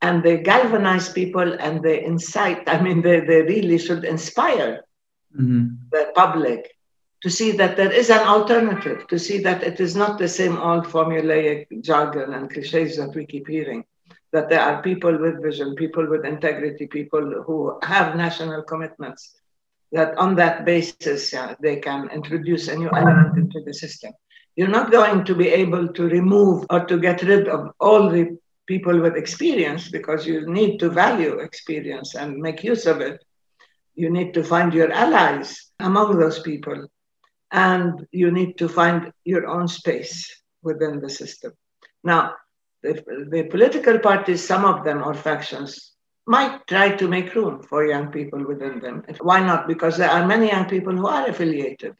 and 0.03 0.23
they 0.23 0.39
galvanize 0.39 1.09
people 1.09 1.55
and 1.61 1.83
they 1.83 2.05
incite. 2.05 2.69
I 2.69 2.81
mean, 2.81 3.03
they, 3.03 3.21
they 3.21 3.43
really 3.43 3.79
should 3.79 4.05
inspire 4.05 4.85
mm-hmm. 5.35 5.75
the 5.91 6.13
public 6.15 6.77
to 7.23 7.31
see 7.31 7.53
that 7.53 7.77
there 7.77 7.93
is 7.93 8.11
an 8.11 8.27
alternative, 8.27 9.07
to 9.07 9.19
see 9.19 9.39
that 9.39 9.63
it 9.63 9.79
is 9.81 9.95
not 9.95 10.19
the 10.19 10.29
same 10.29 10.57
old 10.59 10.85
formulaic 10.87 11.67
jargon 11.83 12.35
and 12.35 12.51
cliches 12.51 12.97
that 12.97 13.15
we 13.15 13.25
keep 13.25 13.47
hearing, 13.47 13.85
that 14.33 14.49
there 14.49 14.61
are 14.61 14.83
people 14.83 15.17
with 15.17 15.41
vision, 15.41 15.77
people 15.77 16.09
with 16.09 16.25
integrity, 16.25 16.89
people 16.89 17.45
who 17.47 17.79
have 17.85 18.17
national 18.17 18.63
commitments, 18.63 19.37
that 19.93 20.17
on 20.17 20.35
that 20.37 20.65
basis 20.65 21.33
yeah, 21.33 21.55
they 21.61 21.77
can 21.77 22.09
introduce 22.11 22.69
a 22.69 22.77
new 22.77 22.91
element 22.91 23.37
into 23.37 23.61
the 23.65 23.75
system. 23.75 24.13
You're 24.57 24.69
not 24.69 24.91
going 24.91 25.25
to 25.25 25.35
be 25.35 25.49
able 25.49 25.89
to 25.89 26.09
remove 26.09 26.67
or 26.71 26.85
to 26.87 26.99
get 26.99 27.23
rid 27.23 27.49
of 27.49 27.71
all 27.81 28.09
the 28.09 28.39
people 28.67 29.01
with 29.01 29.17
experience 29.17 29.89
because 29.89 30.27
you 30.27 30.47
need 30.47 30.79
to 30.79 30.89
value 30.89 31.39
experience 31.39 32.15
and 32.15 32.39
make 32.39 32.65
use 32.65 32.87
of 32.87 33.01
it. 33.01 33.23
You 33.95 34.11
need 34.11 34.35
to 34.35 34.45
find 34.45 34.73
your 34.73 34.91
allies 34.93 35.71
among 35.79 36.19
those 36.19 36.41
people 36.41 36.87
and 37.51 38.07
you 38.13 38.31
need 38.31 38.57
to 38.59 38.69
find 38.69 39.13
your 39.25 39.47
own 39.47 39.69
space 39.69 40.43
within 40.63 41.01
the 41.01 41.11
system. 41.11 41.53
Now, 42.03 42.35
the, 42.83 42.95
the 43.31 43.45
political 43.45 43.99
parties, 43.99 44.45
some 44.45 44.65
of 44.65 44.85
them 44.85 45.03
or 45.03 45.15
factions, 45.15 45.92
might 46.27 46.67
try 46.67 46.95
to 46.97 47.09
make 47.09 47.35
room 47.35 47.63
for 47.63 47.87
young 47.87 48.09
people 48.09 48.45
within 48.47 48.81
them. 48.81 49.03
Why 49.21 49.41
not? 49.41 49.67
Because 49.67 49.97
there 49.97 50.11
are 50.11 50.27
many 50.27 50.49
young 50.49 50.69
people 50.69 50.97
who 50.97 51.07
are 51.07 51.27
affiliated. 51.29 51.95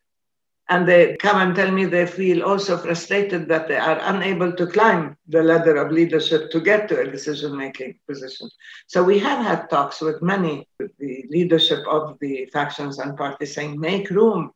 And 0.69 0.89
they 0.89 1.17
come 1.17 1.41
and 1.41 1.55
tell 1.55 1.71
me 1.71 1.85
they 1.85 2.07
feel 2.07 2.45
also 2.45 2.79
frustrated 2.79 3.49
that 3.49 3.69
they 3.69 3.77
are 3.77 3.99
unable 4.03 4.53
to 4.53 4.67
climb 4.67 5.17
the 5.29 5.43
ladder 5.43 5.77
of 5.77 5.93
leadership 5.93 6.51
to 6.53 6.61
get 6.61 6.89
to 6.89 7.01
a 7.01 7.11
decision 7.11 7.57
making 7.57 7.99
position. 8.09 8.49
So 8.87 9.03
we 9.03 9.19
have 9.19 9.45
had 9.45 9.69
talks 9.69 10.01
with 10.01 10.23
many, 10.23 10.67
the 10.79 11.27
leadership 11.29 11.81
of 11.89 12.17
the 12.21 12.49
factions 12.53 13.01
and 13.01 13.17
parties 13.17 13.55
saying, 13.55 13.79
make 13.79 14.09
room 14.09 14.53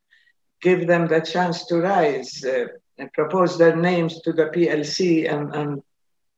give 0.63 0.87
them 0.87 1.07
the 1.09 1.21
chance 1.21 1.67
to 1.67 1.79
rise, 1.79 2.43
uh, 2.45 2.67
propose 3.13 3.59
their 3.59 3.77
names 3.77 4.21
to 4.23 4.33
the 4.33 4.47
PLC 4.47 5.31
and, 5.31 5.55
and 5.55 5.83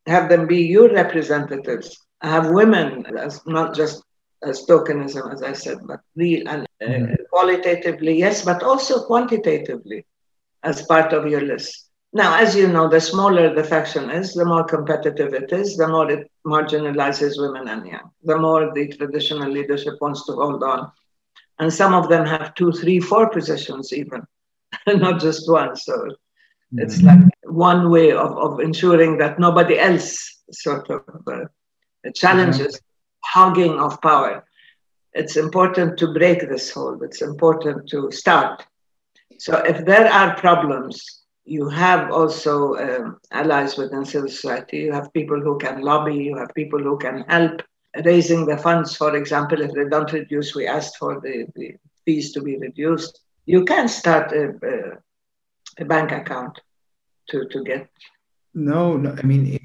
have 0.07 0.29
them 0.29 0.47
be 0.47 0.63
your 0.63 0.93
representatives. 0.93 2.08
Have 2.21 2.51
women 2.51 3.07
as 3.17 3.47
not 3.47 3.75
just 3.75 4.03
as 4.43 4.67
tokenism, 4.67 5.33
as 5.33 5.43
I 5.43 5.53
said, 5.53 5.79
but 5.87 6.01
real 6.17 6.49
and 6.49 6.67
uh, 6.83 6.85
mm-hmm. 6.85 7.15
qualitatively, 7.31 8.19
yes, 8.19 8.45
but 8.45 8.63
also 8.63 9.05
quantitatively 9.05 10.05
as 10.63 10.83
part 10.83 11.13
of 11.13 11.27
your 11.27 11.41
list. 11.41 11.91
Now, 12.13 12.39
as 12.39 12.57
you 12.57 12.69
know, 12.69 12.89
the 12.89 13.01
smaller 13.01 13.55
the 13.55 13.65
faction 13.65 14.11
is, 14.11 14.35
the 14.35 14.45
more 14.45 14.65
competitive 14.65 15.35
it 15.35 15.53
is, 15.53 15.77
the 15.77 15.87
more 15.87 16.11
it 16.11 16.31
marginalizes 16.47 17.41
women 17.41 17.69
and 17.69 17.87
young, 17.87 18.11
the 18.25 18.39
more 18.39 18.73
the 18.75 18.89
traditional 18.89 19.51
leadership 19.51 19.95
wants 20.01 20.25
to 20.27 20.33
hold 20.33 20.63
on 20.63 20.91
and 21.59 21.73
some 21.73 21.95
of 21.95 22.09
them 22.09 22.25
have 22.25 22.55
two, 22.55 22.73
three, 22.73 23.01
four 23.01 23.31
positions 23.31 23.93
even, 23.93 24.23
not 24.87 25.21
just 25.21 25.51
one. 25.51 25.77
So 25.77 25.93
mm-hmm. 25.93 26.79
it's 26.79 27.03
like 27.03 27.21
one 27.45 27.91
way 27.91 28.13
of, 28.13 28.37
of 28.39 28.61
ensuring 28.61 29.19
that 29.19 29.39
nobody 29.39 29.79
else 29.79 30.43
sort 30.53 30.89
of 30.91 31.03
uh, 31.27 31.45
challenges 32.15 32.77
mm-hmm. 32.77 33.41
hogging 33.41 33.79
of 33.79 34.01
power. 34.01 34.45
It's 35.13 35.37
important 35.37 35.99
to 35.99 36.13
break 36.13 36.49
this 36.49 36.71
hold. 36.71 37.03
It's 37.03 37.23
important 37.23 37.89
to 37.91 38.11
start. 38.11 38.65
So 39.39 39.57
if 39.59 39.85
there 39.85 40.13
are 40.13 40.37
problems, 40.37 41.23
you 41.45 41.69
have 41.69 42.13
also 42.13 42.77
um, 42.77 43.19
allies 43.31 43.77
within 43.77 44.05
civil 44.05 44.29
society. 44.29 44.79
You 44.79 44.93
have 44.93 45.13
people 45.13 45.41
who 45.41 45.59
can 45.59 45.81
lobby. 45.81 46.17
You 46.17 46.37
have 46.37 46.55
people 46.55 46.79
who 46.79 46.99
can 46.99 47.25
help 47.29 47.63
raising 48.05 48.47
the 48.47 48.59
funds, 48.59 48.97
for 48.97 49.17
example, 49.17 49.61
if 49.61 49.73
they 49.73 49.89
don't 49.89 50.13
reduce, 50.13 50.55
we 50.55 50.67
asked 50.67 50.97
for 50.97 51.21
the, 51.21 51.47
the 51.55 51.75
fees 52.05 52.33
to 52.33 52.43
be 52.43 52.59
reduced. 52.59 53.21
You 53.47 53.65
can 53.65 53.89
start 53.89 54.33
a, 54.33 54.55
a, 54.63 55.83
a 55.83 55.85
bank 55.85 56.13
account 56.13 56.61
to, 57.31 57.47
to 57.47 57.65
get. 57.65 57.89
No, 58.55 58.97
no, 58.97 59.15
I 59.17 59.23
mean, 59.23 59.59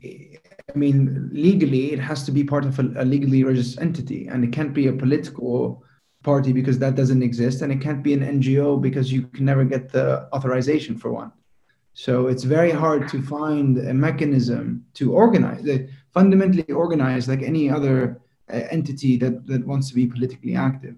I 0.74 0.78
mean, 0.78 1.30
legally, 1.34 1.92
it 1.92 2.00
has 2.00 2.24
to 2.24 2.32
be 2.32 2.44
part 2.44 2.66
of 2.66 2.80
a, 2.80 2.84
a 2.98 3.06
legally 3.06 3.44
registered 3.44 3.84
entity, 3.84 4.28
and 4.28 4.44
it 4.44 4.52
can't 4.52 4.74
be 4.74 4.88
a 4.88 4.94
political 4.94 5.84
party 6.24 6.54
because 6.54 6.80
that 6.80 6.96
doesn't 6.96 7.22
exist, 7.22 7.62
and 7.62 7.72
it 7.72 7.82
can't 7.82 8.02
be 8.02 8.14
an 8.14 8.22
NGO 8.22 8.82
because 8.82 9.12
you 9.12 9.24
can 9.24 9.46
never 9.46 9.66
get 9.66 9.92
the 9.92 10.30
authorization 10.34 10.98
for 10.98 11.12
one. 11.12 11.32
So 11.94 12.28
it's 12.28 12.44
very 12.44 12.72
hard 12.72 13.08
to 13.10 13.22
find 13.22 13.78
a 13.78 13.94
mechanism 13.94 14.86
to 14.96 15.14
organize 15.14 15.66
it, 15.66 15.90
fundamentally 16.12 16.74
organize 16.74 17.28
like 17.28 17.44
any 17.44 17.70
other 17.70 18.20
uh, 18.52 18.62
entity 18.72 19.18
that, 19.18 19.46
that 19.48 19.68
wants 19.68 19.90
to 19.90 19.96
be 19.96 20.08
politically 20.08 20.56
active. 20.56 20.96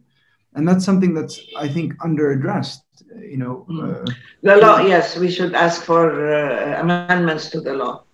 And 0.53 0.65
that's 0.65 0.85
something 0.85 1.13
that's, 1.13 1.41
I 1.57 1.67
think, 1.67 1.93
under 2.01 2.31
addressed. 2.31 2.83
You 3.19 3.37
know, 3.37 3.53
hmm. 3.67 3.83
uh, 3.83 4.05
the 4.41 4.55
law. 4.55 4.79
Yes, 4.79 5.17
we 5.17 5.29
should 5.29 5.53
ask 5.53 5.83
for 5.83 6.33
uh, 6.33 6.79
amendments 6.79 7.49
to 7.49 7.59
the 7.59 7.73
law. 7.73 8.04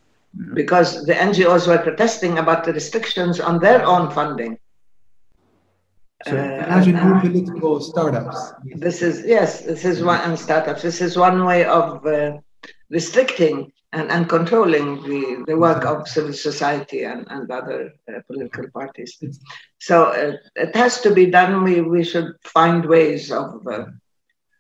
Because 0.54 1.06
the 1.06 1.14
NGOs 1.14 1.68
were 1.68 1.78
protesting 1.78 2.38
about 2.38 2.64
the 2.64 2.74
restrictions 2.74 3.40
on 3.40 3.60
their 3.60 3.86
own 3.86 4.12
funding. 4.12 4.58
So 6.26 6.38
uh, 6.38 6.66
imagine 6.66 6.96
new 6.96 7.20
political 7.20 7.82
startups. 7.82 8.54
This 8.76 9.02
is 9.02 9.26
yes, 9.26 9.62
this 9.62 9.86
is 9.86 10.04
one 10.04 10.20
and 10.22 10.38
startups. 10.38 10.84
This 10.84 11.02
is 11.02 11.18
one 11.18 11.46
way 11.46 11.66
of 11.66 12.06
uh, 12.06 12.38
restricting 12.90 13.72
and, 13.94 14.10
and 14.12 14.30
controlling 14.30 15.02
the, 15.04 15.44
the 15.48 15.58
work 15.58 15.86
of 15.86 16.08
civil 16.08 16.34
society 16.34 17.04
and, 17.04 17.26
and 17.30 17.50
other 17.50 17.92
uh, 18.08 18.20
political 18.28 18.70
parties. 18.70 19.18
So 19.80 20.06
uh, 20.06 20.34
it 20.56 20.76
has 20.76 21.02
to 21.02 21.14
be 21.14 21.26
done. 21.26 21.64
We, 21.64 21.82
we 21.82 22.04
should 22.04 22.34
find 22.44 22.86
ways 22.86 23.32
of 23.32 23.66
uh, 23.68 23.86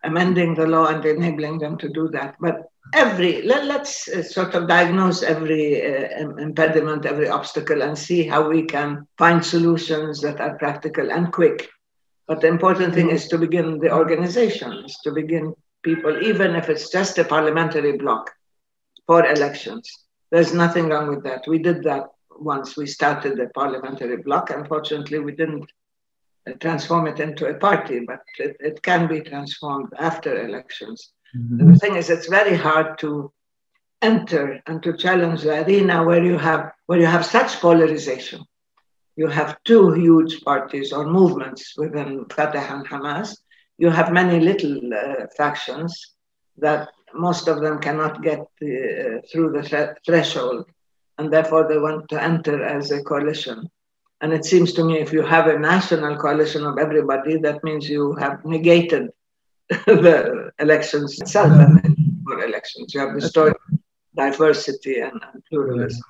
amending 0.03 0.55
the 0.55 0.67
law 0.67 0.87
and 0.87 1.05
enabling 1.05 1.59
them 1.59 1.77
to 1.77 1.89
do 1.89 2.09
that. 2.09 2.35
But 2.39 2.70
every 2.93 3.41
let, 3.43 3.69
us 3.69 4.07
uh, 4.09 4.23
sort 4.23 4.53
of 4.53 4.67
diagnose 4.67 5.23
every 5.23 5.81
uh, 5.81 6.29
impediment 6.37 7.05
every 7.05 7.29
obstacle 7.29 7.81
and 7.81 7.97
see 7.97 8.23
how 8.23 8.47
we 8.47 8.63
can 8.63 9.07
find 9.17 9.43
solutions 9.43 10.21
that 10.21 10.39
are 10.41 10.57
practical 10.57 11.11
and 11.11 11.31
quick. 11.31 11.69
But 12.27 12.41
the 12.41 12.47
important 12.47 12.93
thing 12.93 13.09
is 13.09 13.27
to 13.29 13.37
begin 13.37 13.79
the 13.79 13.93
organization 13.93 14.71
is 14.85 14.97
to 15.03 15.11
begin 15.11 15.53
people 15.83 16.21
even 16.21 16.55
if 16.55 16.69
it's 16.69 16.89
just 16.89 17.17
a 17.17 17.23
parliamentary 17.23 17.97
block 17.97 18.31
for 19.07 19.25
elections. 19.25 19.89
There's 20.29 20.53
nothing 20.53 20.87
wrong 20.87 21.09
with 21.09 21.23
that. 21.23 21.43
We 21.47 21.59
did 21.59 21.83
that 21.83 22.05
once. 22.29 22.77
We 22.77 22.87
started 22.87 23.37
the 23.37 23.49
parliamentary 23.53 24.17
block. 24.17 24.49
Unfortunately 24.49 25.19
we 25.19 25.33
didn't 25.33 25.71
uh, 26.47 26.53
transform 26.59 27.07
it 27.07 27.19
into 27.19 27.47
a 27.47 27.55
party 27.55 28.01
but 28.05 28.21
it, 28.37 28.57
it 28.59 28.81
can 28.81 29.07
be 29.07 29.21
transformed 29.21 29.89
after 29.97 30.45
elections 30.45 31.11
Mm-hmm. 31.35 31.71
The 31.71 31.79
thing 31.79 31.95
is, 31.95 32.09
it's 32.09 32.27
very 32.27 32.55
hard 32.55 32.97
to 32.99 33.31
enter 34.01 34.61
and 34.65 34.81
to 34.83 34.97
challenge 34.97 35.43
the 35.43 35.63
arena 35.63 36.03
where 36.03 36.23
you 36.23 36.37
have 36.37 36.71
where 36.87 36.99
you 36.99 37.05
have 37.05 37.25
such 37.25 37.59
polarization. 37.59 38.43
You 39.15 39.27
have 39.27 39.61
two 39.63 39.93
huge 39.93 40.41
parties 40.41 40.91
or 40.91 41.05
movements 41.05 41.75
within 41.77 42.25
Fatah 42.25 42.67
and 42.73 42.87
Hamas. 42.87 43.37
You 43.77 43.89
have 43.89 44.11
many 44.11 44.39
little 44.39 44.79
uh, 44.93 45.27
factions 45.37 46.13
that 46.57 46.89
most 47.13 47.47
of 47.47 47.61
them 47.61 47.79
cannot 47.79 48.23
get 48.23 48.39
uh, 48.39 49.19
through 49.31 49.51
the 49.53 49.63
th- 49.63 49.97
threshold, 50.05 50.65
and 51.17 51.31
therefore 51.31 51.67
they 51.67 51.77
want 51.77 52.09
to 52.09 52.21
enter 52.21 52.63
as 52.63 52.91
a 52.91 53.03
coalition. 53.03 53.69
And 54.21 54.33
it 54.33 54.45
seems 54.45 54.73
to 54.73 54.83
me 54.83 54.99
if 54.99 55.11
you 55.11 55.23
have 55.23 55.47
a 55.47 55.59
national 55.59 56.17
coalition 56.17 56.65
of 56.65 56.77
everybody, 56.77 57.37
that 57.37 57.63
means 57.63 57.89
you 57.89 58.13
have 58.15 58.45
negated 58.45 59.09
the 59.85 60.51
elections 60.59 61.19
itself 61.21 61.51
and 61.51 61.95
for 62.25 62.43
elections. 62.43 62.93
You 62.93 62.99
have 62.99 63.17
destroyed 63.17 63.53
diversity 64.15 64.99
and, 64.99 65.19
and 65.33 65.43
pluralism. 65.45 66.01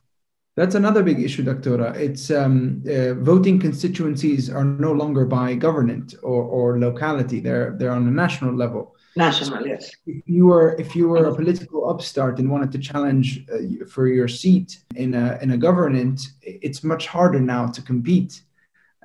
That's 0.55 0.75
another 0.75 1.03
big 1.03 1.21
issue, 1.21 1.43
Doctora. 1.43 1.95
It's 1.95 2.31
um, 2.31 2.83
uh, 2.85 3.13
voting 3.13 3.59
constituencies 3.59 4.49
are 4.49 4.65
no 4.65 4.91
longer 4.91 5.25
by 5.25 5.53
government 5.53 6.15
or, 6.23 6.43
or 6.43 6.79
locality. 6.79 7.39
They're 7.39 7.75
they're 7.77 7.91
on 7.91 8.07
a 8.07 8.11
national 8.11 8.55
level. 8.55 8.95
National, 9.15 9.65
yes. 9.65 9.91
If 10.07 10.23
you 10.25 10.47
were 10.47 10.75
if 10.79 10.95
you 10.95 11.07
were 11.07 11.25
a 11.25 11.35
political 11.35 11.89
upstart 11.89 12.39
and 12.39 12.49
wanted 12.49 12.71
to 12.73 12.79
challenge 12.79 13.45
uh, 13.53 13.85
for 13.85 14.07
your 14.07 14.27
seat 14.27 14.79
in 14.95 15.13
a 15.13 15.37
in 15.41 15.51
a 15.51 15.57
government, 15.57 16.19
it's 16.41 16.83
much 16.83 17.07
harder 17.07 17.39
now 17.39 17.67
to 17.67 17.81
compete 17.81 18.41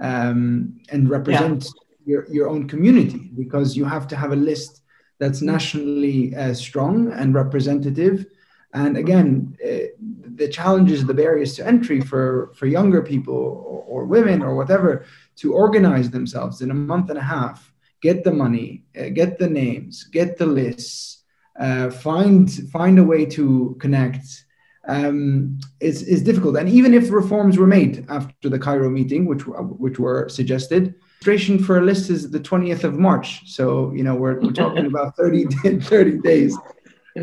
um, 0.01 0.81
and 0.89 1.11
represent 1.11 1.65
yeah 1.65 1.83
your, 2.07 2.27
your 2.33 2.49
own 2.49 2.69
community 2.69 3.31
because 3.37 3.77
you 3.77 3.85
have 3.85 4.07
to 4.09 4.17
have 4.17 4.33
a 4.33 4.37
list 4.37 4.83
that's 5.19 5.43
nationally 5.43 6.35
uh, 6.37 6.55
strong 6.55 7.13
and 7.13 7.35
representative. 7.35 8.27
And 8.73 8.97
again, 8.97 9.57
uh, 9.65 9.89
the 10.37 10.49
challenges, 10.49 11.05
the 11.05 11.15
barriers 11.15 11.55
to 11.57 11.67
entry 11.67 12.01
for, 12.01 12.53
for 12.55 12.67
younger 12.67 13.03
people 13.03 13.35
or, 13.35 14.03
or, 14.03 14.05
women 14.05 14.43
or 14.43 14.55
whatever 14.55 15.05
to 15.37 15.55
organize 15.55 16.11
themselves 16.11 16.61
in 16.61 16.71
a 16.71 16.75
month 16.75 17.09
and 17.09 17.19
a 17.19 17.23
half, 17.23 17.73
get 18.03 18.23
the 18.23 18.33
money, 18.33 18.85
uh, 18.99 19.09
get 19.09 19.39
the 19.39 19.49
names, 19.49 20.05
get 20.05 20.37
the 20.37 20.47
lists, 20.47 21.25
uh, 21.59 21.89
find 21.91 22.53
find 22.71 22.99
a 22.99 23.05
way 23.05 23.25
to 23.25 23.77
connect. 23.81 24.45
Um, 24.89 25.59
is, 25.81 26.05
is 26.05 26.23
difficult. 26.23 26.57
And 26.57 26.69
even 26.69 26.95
if 26.95 27.11
reforms 27.11 27.59
were 27.59 27.67
made 27.67 28.07
after 28.09 28.49
the 28.49 28.59
Cairo 28.61 28.89
meeting, 28.89 29.27
which 29.27 29.45
which 29.45 29.99
were 29.99 30.29
suggested, 30.29 30.95
registration 31.17 31.59
for 31.59 31.79
a 31.79 31.83
list 31.83 32.11
is 32.11 32.31
the 32.31 32.41
20th 32.41 32.85
of 32.85 32.95
March. 32.95 33.43
So, 33.47 33.93
you 33.93 34.05
know, 34.05 34.15
we're, 34.15 34.39
we're 34.41 34.53
talking 34.53 34.87
about 34.87 35.17
30, 35.17 35.47
30 35.81 36.19
days. 36.19 36.57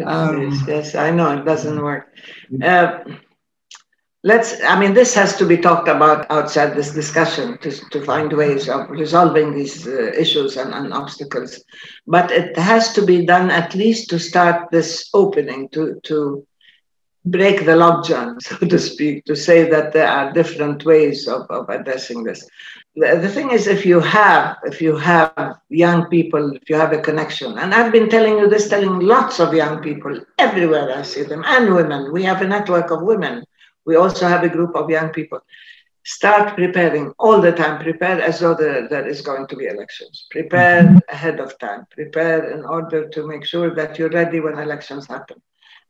Um, 0.06 0.42
yes, 0.42 0.64
yes, 0.68 0.96
I 0.96 1.12
know 1.12 1.38
it 1.38 1.46
doesn't 1.46 1.82
work. 1.82 2.16
Uh, 2.62 3.00
let's, 4.24 4.62
I 4.64 4.80
mean, 4.80 4.94
this 4.94 5.14
has 5.14 5.36
to 5.38 5.46
be 5.46 5.58
talked 5.58 5.88
about 5.88 6.30
outside 6.32 6.76
this 6.76 6.92
discussion 6.94 7.58
to, 7.60 7.72
to 7.92 8.02
find 8.04 8.34
ways 8.34 8.68
of 8.70 8.90
resolving 8.90 9.54
these 9.54 9.88
uh, 9.88 10.12
issues 10.18 10.58
and, 10.58 10.74
and 10.74 10.94
obstacles. 10.94 11.64
But 12.08 12.32
it 12.32 12.58
has 12.58 12.94
to 12.94 13.06
be 13.06 13.26
done 13.26 13.52
at 13.52 13.76
least 13.76 14.10
to 14.10 14.20
start 14.20 14.72
this 14.72 15.10
opening, 15.14 15.70
to, 15.70 16.00
to 16.04 16.46
break 17.26 17.60
the 17.66 17.78
logjam, 17.78 18.42
so 18.42 18.58
to 18.58 18.80
speak, 18.80 19.26
to 19.26 19.36
say 19.36 19.70
that 19.70 19.94
there 19.94 20.10
are 20.10 20.34
different 20.34 20.84
ways 20.84 21.28
of, 21.28 21.44
of 21.52 21.70
addressing 21.70 22.24
this 22.24 22.46
the, 22.96 23.18
the 23.22 23.30
thing 23.30 23.52
is 23.52 23.68
if 23.68 23.86
you 23.86 24.00
have 24.00 24.58
if 24.64 24.82
you 24.82 24.96
have 24.96 25.58
young 25.70 26.06
people 26.08 26.56
if 26.56 26.70
you 26.70 26.76
have 26.76 26.94
a 26.94 27.02
connection 27.02 27.58
and 27.58 27.74
i've 27.74 27.92
been 27.92 28.10
telling 28.10 28.38
you 28.38 28.48
this 28.48 28.70
telling 28.70 29.00
lots 29.00 29.40
of 29.40 29.54
young 29.54 29.82
people 29.82 30.20
everywhere 30.38 30.96
i 30.96 31.02
see 31.02 31.24
them 31.24 31.44
and 31.48 31.74
women 31.74 32.12
we 32.12 32.24
have 32.24 32.42
a 32.42 32.48
network 32.48 32.92
of 32.92 33.02
women. 33.02 33.44
We 33.86 33.96
also 33.96 34.28
have 34.28 34.44
a 34.44 34.50
group 34.50 34.76
of 34.76 34.90
young 34.90 35.10
people. 35.10 35.40
Start 36.06 36.56
preparing 36.56 37.14
all 37.18 37.40
the 37.40 37.52
time 37.52 37.82
prepare 37.82 38.22
as 38.22 38.40
though 38.40 38.54
there, 38.54 38.88
there 38.90 39.08
is 39.08 39.22
going 39.22 39.48
to 39.48 39.56
be 39.56 39.66
elections. 39.68 40.26
Prepare 40.32 40.84
mm-hmm. 40.84 40.98
ahead 41.10 41.40
of 41.40 41.58
time. 41.60 41.86
Prepare 41.92 42.52
in 42.52 42.66
order 42.66 43.08
to 43.10 43.28
make 43.28 43.46
sure 43.46 43.74
that 43.74 43.98
you're 43.98 44.10
ready 44.10 44.40
when 44.42 44.60
elections 44.60 45.08
happen. 45.08 45.42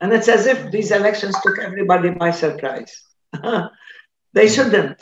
And 0.01 0.13
it's 0.13 0.27
as 0.27 0.45
if 0.45 0.71
these 0.71 0.91
elections 0.91 1.35
took 1.41 1.59
everybody 1.59 2.09
by 2.09 2.31
surprise. 2.31 2.93
They 4.35 4.47
shouldn't 4.47 4.99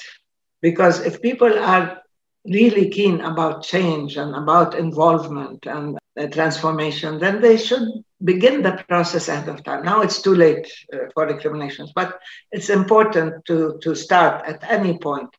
because 0.61 1.01
if 1.01 1.21
people 1.21 1.57
are 1.59 2.01
really 2.45 2.89
keen 2.89 3.21
about 3.21 3.63
change 3.63 4.17
and 4.17 4.35
about 4.35 4.75
involvement 4.75 5.65
and 5.65 5.97
uh, 6.19 6.27
transformation, 6.27 7.19
then 7.19 7.39
they 7.41 7.57
should 7.57 7.87
begin 8.23 8.61
the 8.61 8.83
process 8.87 9.27
ahead 9.27 9.47
of 9.47 9.63
time. 9.63 9.83
Now 9.83 10.01
it's 10.01 10.21
too 10.21 10.35
late 10.35 10.71
uh, 10.93 10.97
for 11.13 11.25
recriminations, 11.27 11.91
but 11.95 12.19
it's 12.51 12.69
important 12.69 13.45
to, 13.45 13.79
to 13.81 13.95
start 13.95 14.45
at 14.47 14.63
any 14.69 14.97
point 14.97 15.29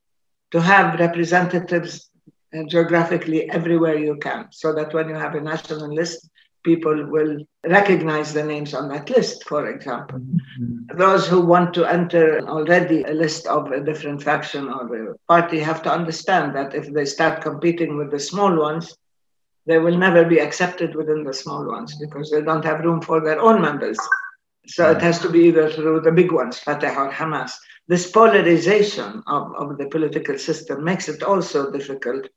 to 0.53 0.61
have 0.61 1.01
representatives 1.01 2.11
uh, 2.55 2.63
geographically 2.69 3.51
everywhere 3.51 3.97
you 3.97 4.17
can 4.17 4.49
so 4.51 4.73
that 4.75 4.93
when 4.95 5.09
you 5.09 5.15
have 5.15 5.35
a 5.35 5.41
national 5.41 5.93
list, 5.93 6.29
people 6.63 7.07
will 7.07 7.39
recognize 7.65 8.33
the 8.33 8.45
names 8.45 8.75
on 8.75 8.89
that 8.89 9.11
list, 9.11 9.45
for 9.45 9.71
example. 9.71 10.19
Mm-hmm. 10.19 10.99
Those 10.99 11.27
who 11.27 11.41
want 11.41 11.75
to 11.75 11.85
enter 11.85 12.41
already 12.49 13.03
a 13.03 13.13
list 13.13 13.47
of 13.47 13.71
a 13.73 13.81
different 13.81 14.23
faction 14.23 14.69
or 14.69 15.13
a 15.13 15.15
party 15.29 15.59
have 15.61 15.83
to 15.83 15.93
understand 15.93 16.55
that 16.55 16.75
if 16.75 16.93
they 16.93 17.05
start 17.05 17.43
competing 17.43 17.97
with 17.97 18.11
the 18.11 18.21
small 18.21 18.57
ones, 18.57 18.97
they 19.67 19.79
will 19.79 19.97
never 19.97 20.25
be 20.25 20.41
accepted 20.41 20.95
within 20.95 21.23
the 21.25 21.33
small 21.33 21.67
ones 21.67 21.97
because 22.01 22.31
they 22.31 22.43
don't 22.43 22.65
have 22.65 22.81
room 22.81 23.01
for 23.01 23.21
their 23.21 23.41
own 23.41 23.61
members. 23.61 23.99
So 24.67 24.91
it 24.91 25.01
has 25.03 25.19
to 25.21 25.29
be 25.29 25.41
either 25.41 25.71
through 25.71 26.01
the 26.01 26.13
big 26.13 26.33
ones, 26.33 26.59
Fatah 26.59 26.95
or 26.97 27.11
Hamas. 27.11 27.53
This 27.89 28.11
polarization 28.11 29.23
of, 29.27 29.55
of 29.57 29.79
the 29.79 29.87
political 29.87 30.39
system 30.39 30.85
makes 30.85 31.09
it 31.09 31.23
also 31.23 31.71
difficult 31.71 32.29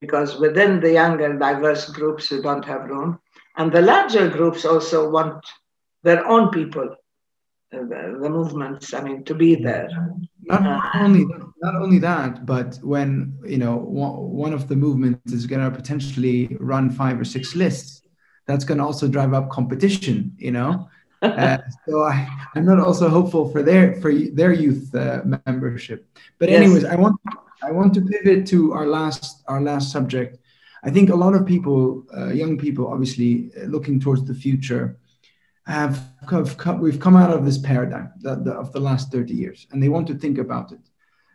because 0.00 0.38
within 0.38 0.80
the 0.80 0.92
younger, 0.92 1.36
diverse 1.36 1.88
groups 1.90 2.28
who 2.28 2.42
don't 2.42 2.64
have 2.64 2.84
room, 2.84 3.18
and 3.56 3.72
the 3.72 3.80
larger 3.80 4.28
groups 4.28 4.64
also 4.64 5.10
want 5.10 5.44
their 6.02 6.26
own 6.26 6.50
people, 6.50 6.88
uh, 7.72 7.78
the, 7.78 8.18
the, 8.22 8.30
movements, 8.30 8.94
I 8.94 9.02
mean, 9.02 9.24
to 9.24 9.34
be 9.34 9.54
there. 9.56 9.88
Not 10.42 10.94
only 10.94 11.24
not 11.62 11.74
only 11.74 11.98
that, 11.98 12.46
but 12.46 12.76
when 12.82 13.38
you 13.44 13.58
know 13.58 13.76
one 13.76 14.52
of 14.52 14.68
the 14.68 14.76
movements 14.76 15.32
is 15.32 15.46
going 15.46 15.62
to 15.62 15.76
potentially 15.76 16.56
run 16.60 16.90
five 16.90 17.18
or 17.18 17.24
six 17.24 17.56
lists, 17.56 18.02
that's 18.46 18.64
going 18.64 18.78
to 18.78 18.84
also 18.84 19.08
drive 19.08 19.34
up 19.34 19.50
competition. 19.50 20.32
You 20.38 20.52
know. 20.52 20.88
Uh, 21.22 21.56
so 21.88 22.02
I, 22.04 22.28
I'm 22.54 22.66
not 22.66 22.78
also 22.78 23.08
hopeful 23.08 23.48
for 23.48 23.62
their 23.62 23.94
for 24.02 24.12
their 24.12 24.52
youth 24.52 24.94
uh, 24.94 25.22
membership. 25.46 26.06
But 26.38 26.50
anyways. 26.50 26.84
I 26.84 26.94
want 26.94 27.18
I 27.62 27.72
want 27.72 27.94
to 27.94 28.02
pivot 28.02 28.46
to 28.48 28.72
our 28.74 28.86
last 28.86 29.42
our 29.48 29.60
last 29.60 29.90
subject, 29.90 30.38
I 30.86 30.90
think 30.90 31.10
a 31.10 31.16
lot 31.16 31.34
of 31.34 31.44
people, 31.44 32.04
uh, 32.16 32.28
young 32.28 32.56
people, 32.56 32.86
obviously 32.86 33.50
uh, 33.60 33.64
looking 33.64 33.98
towards 33.98 34.24
the 34.24 34.34
future, 34.34 34.96
have, 35.66 36.00
have 36.30 36.56
come, 36.56 36.80
we've 36.80 37.00
come 37.00 37.16
out 37.16 37.32
of 37.32 37.44
this 37.44 37.58
paradigm 37.58 38.12
the, 38.20 38.36
the, 38.36 38.52
of 38.52 38.72
the 38.72 38.78
last 38.78 39.10
30 39.10 39.34
years, 39.34 39.66
and 39.72 39.82
they 39.82 39.88
want 39.88 40.06
to 40.06 40.14
think 40.14 40.38
about 40.38 40.70
it. 40.70 40.78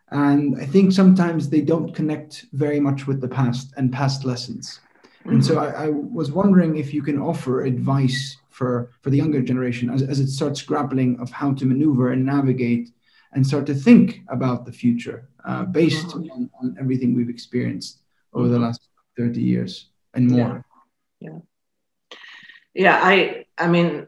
And 0.10 0.58
I 0.60 0.66
think 0.66 0.94
sometimes 0.94 1.50
they 1.50 1.60
don't 1.60 1.94
connect 1.94 2.46
very 2.54 2.80
much 2.80 3.08
with 3.08 3.20
the 3.20 3.28
past 3.28 3.74
and 3.76 3.92
past 3.92 4.24
lessons. 4.24 4.80
Mm-hmm. 5.20 5.30
And 5.32 5.46
so 5.46 5.60
I, 5.60 5.86
I, 5.86 5.90
was 5.90 6.32
wondering 6.32 6.78
if 6.78 6.94
you 6.94 7.02
can 7.02 7.20
offer 7.20 7.64
advice 7.64 8.38
for, 8.50 8.90
for 9.02 9.10
the 9.10 9.18
younger 9.18 9.42
generation 9.42 9.90
as, 9.90 10.02
as 10.02 10.22
it 10.22 10.30
starts 10.30 10.62
grappling 10.62 11.20
of 11.20 11.30
how 11.30 11.54
to 11.54 11.66
maneuver 11.66 12.12
and 12.12 12.26
navigate 12.26 12.90
and 13.34 13.46
start 13.46 13.66
to 13.66 13.76
think 13.76 14.22
about 14.30 14.66
the 14.66 14.72
future 14.72 15.28
uh, 15.46 15.64
based 15.66 16.08
mm-hmm. 16.08 16.32
on, 16.32 16.50
on 16.62 16.78
everything 16.80 17.14
we've 17.14 17.30
experienced 17.30 18.00
over 18.34 18.48
the 18.48 18.60
last 18.60 18.91
30 19.22 19.42
years 19.54 19.92
and 20.14 20.32
more. 20.32 20.66
Yeah. 21.22 21.30
yeah. 21.30 21.40
Yeah, 22.74 23.00
I 23.04 23.46
I 23.58 23.68
mean 23.68 24.08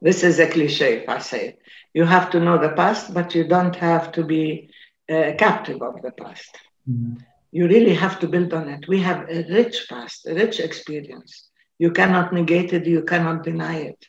this 0.00 0.22
is 0.24 0.38
a 0.40 0.48
cliche 0.48 1.02
if 1.02 1.08
I 1.08 1.18
say 1.18 1.40
it. 1.50 1.58
You 1.94 2.04
have 2.04 2.30
to 2.32 2.40
know 2.40 2.58
the 2.58 2.74
past, 2.82 3.14
but 3.14 3.34
you 3.34 3.44
don't 3.48 3.76
have 3.76 4.12
to 4.12 4.24
be 4.24 4.70
uh, 5.10 5.32
captive 5.38 5.82
of 5.82 6.02
the 6.02 6.12
past. 6.12 6.52
Mm-hmm. 6.88 7.16
You 7.52 7.68
really 7.68 7.94
have 7.94 8.18
to 8.20 8.28
build 8.28 8.52
on 8.54 8.68
it. 8.68 8.88
We 8.88 9.00
have 9.00 9.28
a 9.28 9.44
rich 9.58 9.86
past, 9.88 10.26
a 10.26 10.34
rich 10.34 10.60
experience. 10.60 11.48
You 11.78 11.90
cannot 11.90 12.32
negate 12.32 12.72
it, 12.72 12.86
you 12.86 13.02
cannot 13.12 13.44
deny 13.44 13.76
it. 13.92 14.00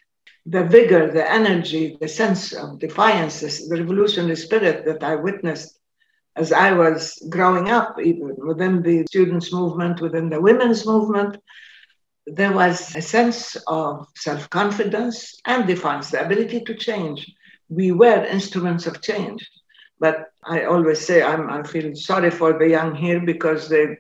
the 0.45 0.63
vigor, 0.65 1.11
the 1.11 1.31
energy, 1.31 1.97
the 1.99 2.07
sense 2.07 2.53
of 2.53 2.79
defiance, 2.79 3.39
the 3.39 3.77
revolutionary 3.77 4.35
spirit 4.35 4.85
that 4.85 5.03
I 5.03 5.15
witnessed 5.15 5.79
as 6.35 6.51
I 6.51 6.73
was 6.73 7.21
growing 7.29 7.69
up, 7.69 7.99
even 8.01 8.35
within 8.37 8.81
the 8.81 9.05
students' 9.07 9.53
movement, 9.53 10.01
within 10.01 10.29
the 10.29 10.41
women's 10.41 10.85
movement, 10.85 11.37
there 12.25 12.53
was 12.53 12.95
a 12.95 13.01
sense 13.01 13.55
of 13.67 14.07
self 14.15 14.49
confidence 14.49 15.39
and 15.45 15.67
defiance, 15.67 16.09
the 16.11 16.25
ability 16.25 16.61
to 16.61 16.75
change. 16.75 17.31
We 17.69 17.91
were 17.91 18.25
instruments 18.25 18.87
of 18.87 19.01
change. 19.01 19.47
But 19.99 20.29
I 20.43 20.65
always 20.65 21.05
say 21.05 21.21
I'm, 21.21 21.49
I 21.49 21.63
feel 21.63 21.95
sorry 21.95 22.31
for 22.31 22.57
the 22.57 22.67
young 22.67 22.95
here 22.95 23.21
because 23.21 23.69
they, 23.69 23.97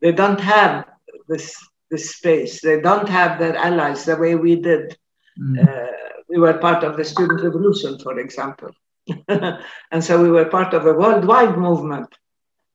they 0.00 0.12
don't 0.12 0.40
have 0.40 0.86
this, 1.28 1.54
this 1.90 2.16
space. 2.16 2.60
They 2.60 2.80
don't 2.80 3.08
have 3.08 3.38
their 3.38 3.56
allies 3.56 4.04
the 4.04 4.16
way 4.16 4.34
we 4.34 4.56
did. 4.56 4.96
Mm. 5.38 5.68
Uh, 5.68 5.92
we 6.28 6.38
were 6.38 6.58
part 6.58 6.82
of 6.82 6.96
the 6.96 7.04
student 7.04 7.42
revolution, 7.42 7.98
for 7.98 8.18
example. 8.18 8.70
and 9.28 10.02
so 10.02 10.22
we 10.22 10.30
were 10.30 10.46
part 10.46 10.74
of 10.74 10.86
a 10.86 10.92
worldwide 10.92 11.58
movement 11.58 12.08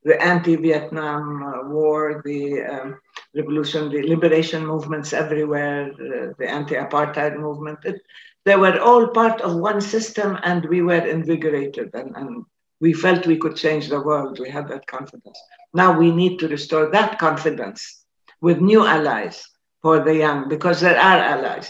the 0.03 0.21
anti-Vietnam 0.21 1.43
uh, 1.43 1.69
War, 1.69 2.21
the 2.23 2.63
um, 2.63 2.99
revolution, 3.35 3.91
the 3.91 4.01
liberation 4.03 4.65
movements 4.65 5.13
everywhere, 5.13 5.91
uh, 5.91 6.33
the 6.39 6.49
anti-apartheid 6.49 7.37
movement. 7.37 7.79
It, 7.83 8.01
they 8.45 8.55
were 8.55 8.79
all 8.79 9.07
part 9.09 9.41
of 9.41 9.55
one 9.57 9.81
system, 9.81 10.37
and 10.43 10.65
we 10.65 10.81
were 10.81 11.05
invigorated, 11.05 11.89
and, 11.93 12.15
and 12.15 12.45
we 12.79 12.93
felt 12.93 13.27
we 13.27 13.37
could 13.37 13.57
change 13.57 13.89
the 13.89 14.01
world. 14.01 14.39
We 14.39 14.49
had 14.49 14.69
that 14.69 14.87
confidence. 14.87 15.39
Now 15.73 15.99
we 15.99 16.11
need 16.11 16.39
to 16.39 16.47
restore 16.47 16.89
that 16.91 17.19
confidence 17.19 18.05
with 18.41 18.61
new 18.61 18.85
allies 18.85 19.45
for 19.81 19.99
the 20.03 20.15
young, 20.15 20.47
because 20.47 20.79
there 20.79 20.97
are 20.97 21.19
allies. 21.19 21.69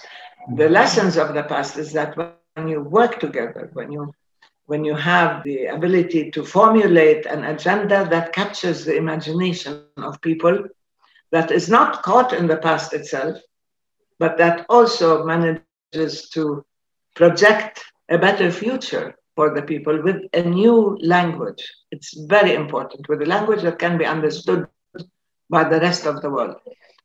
The 0.55 0.69
lessons 0.69 1.17
of 1.17 1.33
the 1.33 1.43
past 1.43 1.77
is 1.77 1.91
that 1.93 2.15
when 2.15 2.67
you 2.67 2.81
work 2.81 3.19
together, 3.19 3.69
when 3.73 3.91
you 3.91 4.13
when 4.69 4.85
you 4.85 4.93
have 4.93 5.43
the 5.43 5.65
ability 5.65 6.29
to 6.29 6.45
formulate 6.45 7.25
an 7.25 7.43
agenda 7.45 8.07
that 8.07 8.33
captures 8.33 8.85
the 8.85 8.95
imagination 8.95 9.81
of 9.97 10.21
people, 10.21 10.55
that 11.31 11.49
is 11.49 11.69
not 11.69 12.03
caught 12.03 12.33
in 12.33 12.45
the 12.45 12.57
past 12.57 12.93
itself, 12.93 13.35
but 14.19 14.37
that 14.37 14.67
also 14.69 15.25
manages 15.25 16.29
to 16.29 16.63
project 17.15 17.83
a 18.09 18.17
better 18.19 18.51
future 18.51 19.15
for 19.35 19.55
the 19.55 19.63
people 19.63 20.03
with 20.03 20.21
a 20.33 20.43
new 20.43 20.95
language. 21.01 21.63
It's 21.89 22.13
very 22.35 22.53
important, 22.53 23.09
with 23.09 23.23
a 23.23 23.31
language 23.35 23.63
that 23.63 23.79
can 23.79 23.97
be 23.97 24.05
understood 24.05 24.67
by 25.49 25.63
the 25.63 25.79
rest 25.79 26.05
of 26.05 26.21
the 26.21 26.29
world, 26.29 26.57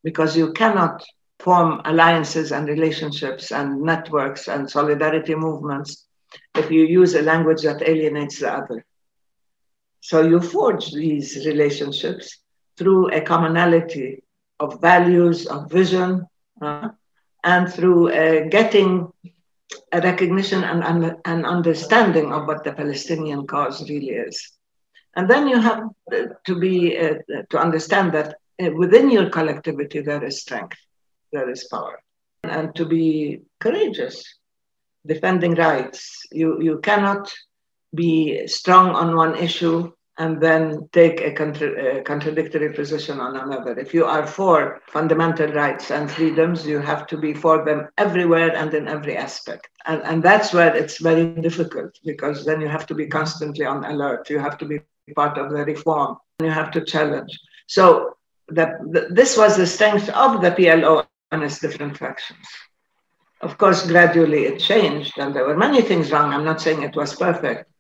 because 0.03 0.37
you 0.37 0.53
cannot 0.53 1.03
form 1.39 1.81
alliances 1.87 2.53
and 2.53 2.69
relationships 2.69 3.53
and 3.53 3.81
networks 3.81 4.49
and 4.49 4.71
solidarity 4.71 5.35
movements 5.35 6.05
if 6.55 6.71
you 6.71 6.85
use 6.85 7.15
a 7.15 7.23
language 7.23 7.63
that 7.63 7.83
alienates 7.83 8.41
the 8.41 8.53
other. 8.53 8.85
So 10.01 10.21
you 10.23 10.41
forge 10.41 10.93
these 10.93 11.47
relationships 11.47 12.39
through 12.77 13.15
a 13.15 13.21
commonality 13.21 14.23
of 14.61 14.81
values, 14.81 15.47
of 15.47 15.71
vision, 15.71 16.27
uh, 16.61 16.89
and 17.43 17.73
through 17.73 18.13
uh, 18.13 18.49
getting 18.49 19.13
a 19.93 20.01
recognition 20.01 20.65
and 20.65 21.17
an 21.25 21.45
understanding 21.45 22.33
of 22.33 22.47
what 22.47 22.65
the 22.65 22.73
Palestinian 22.73 23.47
cause 23.47 23.89
really 23.89 24.11
is. 24.11 24.53
And 25.17 25.29
then 25.29 25.49
you 25.49 25.61
have 25.61 25.83
to 26.45 26.55
be 26.59 26.99
uh, 26.99 27.15
to 27.51 27.59
understand 27.59 28.13
that 28.13 28.37
uh, 28.63 28.71
within 28.73 29.11
your 29.11 29.31
collectivity 29.31 30.01
there 30.01 30.25
is 30.25 30.41
strength, 30.41 30.79
there 31.33 31.49
is 31.49 31.65
power, 31.65 32.03
and 32.43 32.75
to 32.75 32.85
be 32.85 33.41
courageous 33.61 34.25
defending 35.07 35.55
rights. 35.55 36.23
You, 36.33 36.61
you 36.61 36.79
cannot 36.81 37.33
be 37.95 38.47
strong 38.47 38.95
on 38.95 39.17
one 39.17 39.37
issue 39.37 39.93
and 40.19 40.41
then 40.41 40.89
take 40.93 41.21
a, 41.21 41.33
contra- 41.33 41.99
a, 41.99 42.03
contradictory 42.03 42.73
position 42.73 43.19
on 43.19 43.37
another. 43.37 43.77
If 43.79 43.93
you 43.93 44.05
are 44.05 44.27
for 44.27 44.81
fundamental 44.87 45.49
rights 45.53 45.91
and 45.91 46.11
freedoms, 46.11 46.67
you 46.67 46.79
have 46.79 47.07
to 47.09 47.17
be 47.17 47.35
for 47.35 47.65
them 47.65 47.89
everywhere 47.99 48.55
and 48.57 48.73
in 48.75 48.87
every 48.87 49.17
aspect. 49.17 49.69
And, 49.87 50.03
and 50.03 50.23
that's 50.23 50.53
where 50.53 50.75
it's 50.75 50.99
very 50.99 51.35
difficult 51.41 51.99
because 52.05 52.45
then 52.45 52.61
you 52.61 52.69
have 52.69 52.87
to 52.87 52.95
be 52.95 53.07
constantly 53.07 53.65
on 53.65 53.85
alert. 53.85 54.31
You 54.31 54.39
have 54.39 54.57
to 54.59 54.65
be 54.65 54.81
part 55.17 55.37
of 55.37 55.51
the 55.51 55.65
reform. 55.65 56.17
You 56.41 56.51
have 56.51 56.71
to 56.73 56.85
challenge. 56.85 57.37
So 57.67 58.17
the, 58.49 58.79
the, 58.91 59.09
this 59.11 59.37
was 59.37 59.57
the 59.57 59.67
strength 59.67 60.09
of 60.11 60.41
the 60.41 60.53
PLO 60.53 61.07
and 61.33 61.43
its 61.43 61.59
different 61.59 61.97
factions. 61.97 62.47
Of 63.45 63.59
course, 63.59 63.87
gradually 63.87 64.47
it 64.47 64.59
changed, 64.59 65.19
and 65.19 65.37
there 65.37 65.47
were 65.47 65.57
many 65.67 65.83
things 65.83 66.11
wrong. 66.11 66.33
I'm 66.33 66.47
not 66.47 66.63
saying 66.63 66.83
it 66.83 66.97
was 66.97 67.15
perfect, 67.15 67.71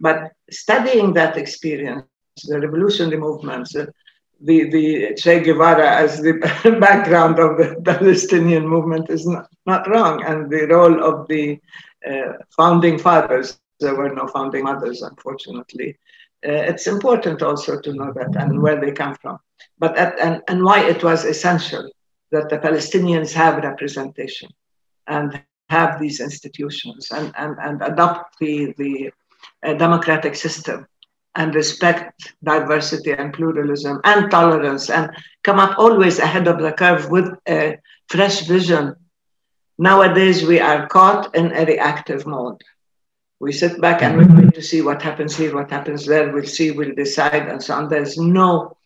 but 0.00 0.32
studying 0.50 1.12
that 1.14 1.36
experience, 1.36 2.04
the 2.48 2.58
revolutionary 2.58 3.18
movements, 3.18 3.74
the, 3.74 4.70
the 4.74 5.14
Che 5.16 5.38
Guevara 5.38 5.88
as 5.88 6.20
the 6.20 6.32
background 6.80 7.38
of 7.38 7.58
the 7.58 7.80
Palestinian 7.84 8.66
movement 8.66 9.08
is 9.08 9.24
not, 9.24 9.48
not 9.66 9.88
wrong, 9.88 10.24
and 10.24 10.50
the 10.50 10.66
role 10.66 11.04
of 11.04 11.28
the 11.28 11.60
uh, 12.10 12.32
founding 12.56 12.98
fathers. 12.98 13.60
There 13.78 13.94
were 13.94 14.12
no 14.12 14.26
founding 14.26 14.64
mothers, 14.64 15.02
unfortunately. 15.02 15.96
Uh, 16.44 16.70
it's 16.70 16.88
important 16.88 17.40
also 17.40 17.80
to 17.80 17.92
know 17.92 18.12
that 18.14 18.34
and 18.34 18.60
where 18.60 18.80
they 18.80 18.90
come 18.90 19.14
from, 19.22 19.38
but 19.78 19.96
at, 19.96 20.18
and, 20.18 20.42
and 20.48 20.64
why 20.64 20.80
it 20.80 21.04
was 21.04 21.24
essential 21.24 21.88
that 22.32 22.48
the 22.48 22.58
Palestinians 22.58 23.32
have 23.32 23.62
representation 23.62 24.48
and 25.06 25.42
have 25.68 26.00
these 26.00 26.20
institutions 26.20 27.10
and, 27.10 27.32
and, 27.38 27.56
and 27.58 27.82
adopt 27.82 28.38
the, 28.38 28.74
the 28.78 29.10
uh, 29.62 29.74
democratic 29.74 30.34
system 30.34 30.86
and 31.36 31.54
respect 31.54 32.34
diversity 32.42 33.12
and 33.12 33.32
pluralism 33.32 34.00
and 34.04 34.30
tolerance 34.30 34.90
and 34.90 35.10
come 35.42 35.58
up 35.58 35.78
always 35.78 36.18
ahead 36.18 36.46
of 36.46 36.60
the 36.60 36.72
curve 36.72 37.10
with 37.10 37.28
a 37.48 37.78
fresh 38.08 38.42
vision. 38.42 38.94
Nowadays, 39.78 40.46
we 40.46 40.60
are 40.60 40.86
caught 40.86 41.34
in 41.34 41.46
a 41.52 41.64
reactive 41.64 42.26
mode. 42.26 42.60
We 43.40 43.52
sit 43.52 43.80
back 43.80 44.02
and 44.02 44.16
we 44.16 44.24
wait 44.26 44.54
to 44.54 44.62
see 44.62 44.80
what 44.80 45.02
happens 45.02 45.36
here, 45.36 45.54
what 45.54 45.70
happens 45.70 46.06
there. 46.06 46.32
We'll 46.32 46.44
see, 46.46 46.70
we'll 46.70 46.94
decide, 46.94 47.48
and 47.48 47.60
so 47.60 47.74
on. 47.74 47.88
There's 47.88 48.16
no 48.16 48.76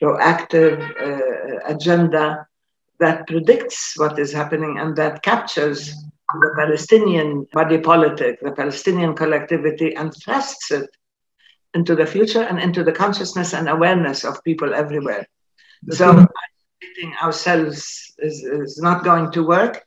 proactive 0.00 0.78
uh, 1.00 1.58
agenda 1.66 2.46
that 2.98 3.26
predicts 3.26 3.94
what 3.96 4.18
is 4.18 4.32
happening 4.32 4.78
and 4.78 4.96
that 4.96 5.22
captures 5.22 5.94
the 6.32 6.54
Palestinian 6.56 7.46
body 7.52 7.78
politic, 7.78 8.40
the 8.40 8.52
Palestinian 8.52 9.14
collectivity, 9.14 9.94
and 9.94 10.12
thrusts 10.14 10.70
it 10.70 10.90
into 11.74 11.94
the 11.94 12.06
future 12.06 12.42
and 12.42 12.58
into 12.58 12.82
the 12.82 12.92
consciousness 12.92 13.52
and 13.52 13.68
awareness 13.68 14.24
of 14.24 14.42
people 14.44 14.74
everywhere. 14.74 15.26
So, 15.90 16.12
mm-hmm. 16.12 16.24
isolating 16.44 17.16
ourselves 17.22 18.14
is, 18.18 18.42
is 18.42 18.78
not 18.78 19.04
going 19.04 19.30
to 19.32 19.46
work. 19.46 19.84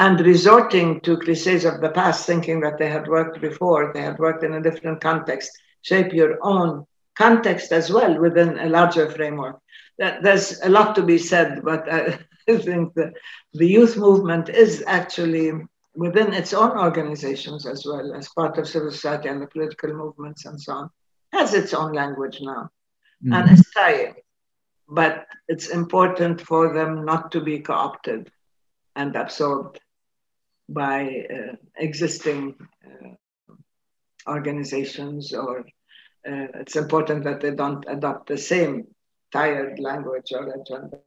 And 0.00 0.20
resorting 0.20 1.00
to 1.00 1.16
cliches 1.16 1.64
of 1.64 1.80
the 1.80 1.90
past, 1.90 2.26
thinking 2.26 2.60
that 2.60 2.78
they 2.78 2.88
had 2.88 3.08
worked 3.08 3.40
before, 3.40 3.92
they 3.92 4.02
had 4.02 4.18
worked 4.18 4.44
in 4.44 4.52
a 4.54 4.62
different 4.62 5.00
context, 5.00 5.50
shape 5.82 6.12
your 6.12 6.38
own 6.42 6.86
context 7.18 7.72
as 7.72 7.90
well 7.90 8.18
within 8.18 8.58
a 8.58 8.68
larger 8.68 9.10
framework. 9.10 9.58
That, 9.98 10.22
there's 10.22 10.60
a 10.62 10.68
lot 10.68 10.94
to 10.94 11.02
be 11.02 11.18
said, 11.18 11.62
but 11.64 11.92
I 11.92 12.18
think 12.46 12.94
the, 12.94 13.12
the 13.52 13.66
youth 13.66 13.96
movement 13.96 14.48
is 14.48 14.84
actually 14.86 15.52
within 15.94 16.32
its 16.32 16.54
own 16.54 16.78
organizations 16.78 17.66
as 17.66 17.84
well 17.84 18.14
as 18.14 18.28
part 18.28 18.56
of 18.56 18.68
civil 18.68 18.92
society 18.92 19.28
and 19.28 19.42
the 19.42 19.48
political 19.48 19.92
movements 19.92 20.46
and 20.46 20.60
so 20.60 20.72
on, 20.72 20.90
has 21.32 21.54
its 21.54 21.74
own 21.74 21.92
language 21.92 22.38
now 22.40 22.70
mm-hmm. 23.22 23.32
and 23.32 23.50
is 23.50 23.64
trying. 23.72 24.14
But 24.88 25.26
it's 25.48 25.68
important 25.68 26.40
for 26.40 26.72
them 26.72 27.04
not 27.04 27.32
to 27.32 27.40
be 27.40 27.58
co 27.58 27.74
opted 27.74 28.30
and 28.94 29.14
absorbed 29.16 29.80
by 30.68 31.26
uh, 31.34 31.56
existing 31.76 32.54
uh, 32.86 33.14
organizations, 34.30 35.32
or 35.32 35.64
it's 36.24 36.76
important 36.76 37.24
that 37.24 37.40
they 37.40 37.52
don't 37.52 37.84
adopt 37.88 38.28
the 38.28 38.38
same 38.38 38.86
tired 39.32 39.78
language 39.78 40.32
or 40.32 40.48
agenda 40.48 40.98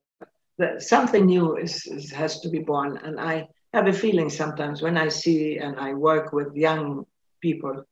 something 0.80 1.26
new 1.26 1.58
is, 1.58 1.86
is, 1.88 2.12
has 2.12 2.39
to 2.41 2.49
be 2.49 2.59
born. 2.59 2.97
And 3.03 3.20
I 3.20 3.47
have 3.74 3.88
a 3.88 3.93
feeling 3.93 4.30
sometimes 4.30 4.82
when 4.82 4.97
I 4.97 5.09
see 5.09 5.57
and 5.57 5.80
I 5.80 5.93
work 5.93 6.34
with 6.34 6.55
young 6.55 7.05
people 7.41 7.84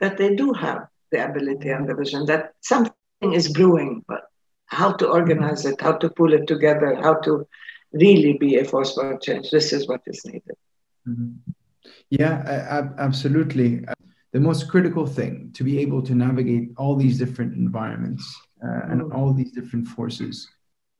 that 0.00 0.16
they 0.16 0.34
do 0.34 0.52
have 0.52 0.86
the 1.10 1.24
ability 1.24 1.70
and 1.70 1.88
the 1.88 1.94
vision 1.94 2.26
that 2.26 2.54
something 2.60 2.92
is 3.32 3.48
brewing, 3.48 4.04
but 4.06 4.24
how 4.66 4.92
to 4.92 5.08
organize 5.08 5.64
it, 5.64 5.80
how 5.80 5.92
to 5.92 6.10
pull 6.10 6.32
it 6.32 6.46
together, 6.46 6.94
how 6.96 7.14
to 7.20 7.46
really 7.92 8.34
be 8.34 8.56
a 8.56 8.64
force 8.64 8.94
for 8.94 9.16
change. 9.18 9.50
This 9.50 9.72
is 9.72 9.88
what 9.88 10.02
is 10.06 10.24
needed. 10.24 10.56
Mm-hmm. 11.08 11.32
Yeah, 12.10 12.90
absolutely. 12.98 13.84
The 14.32 14.40
most 14.40 14.68
critical 14.68 15.06
thing 15.06 15.50
to 15.54 15.64
be 15.64 15.78
able 15.78 16.02
to 16.02 16.14
navigate 16.14 16.70
all 16.76 16.96
these 16.96 17.18
different 17.18 17.54
environments 17.54 18.24
uh, 18.62 18.90
and 18.90 19.00
mm-hmm. 19.00 19.16
all 19.16 19.32
these 19.32 19.52
different 19.52 19.86
forces 19.88 20.48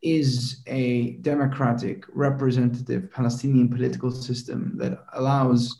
is 0.02 0.62
a 0.66 1.12
democratic, 1.22 2.04
representative 2.12 3.10
Palestinian 3.12 3.68
political 3.68 4.10
system 4.10 4.72
that 4.76 5.04
allows 5.14 5.76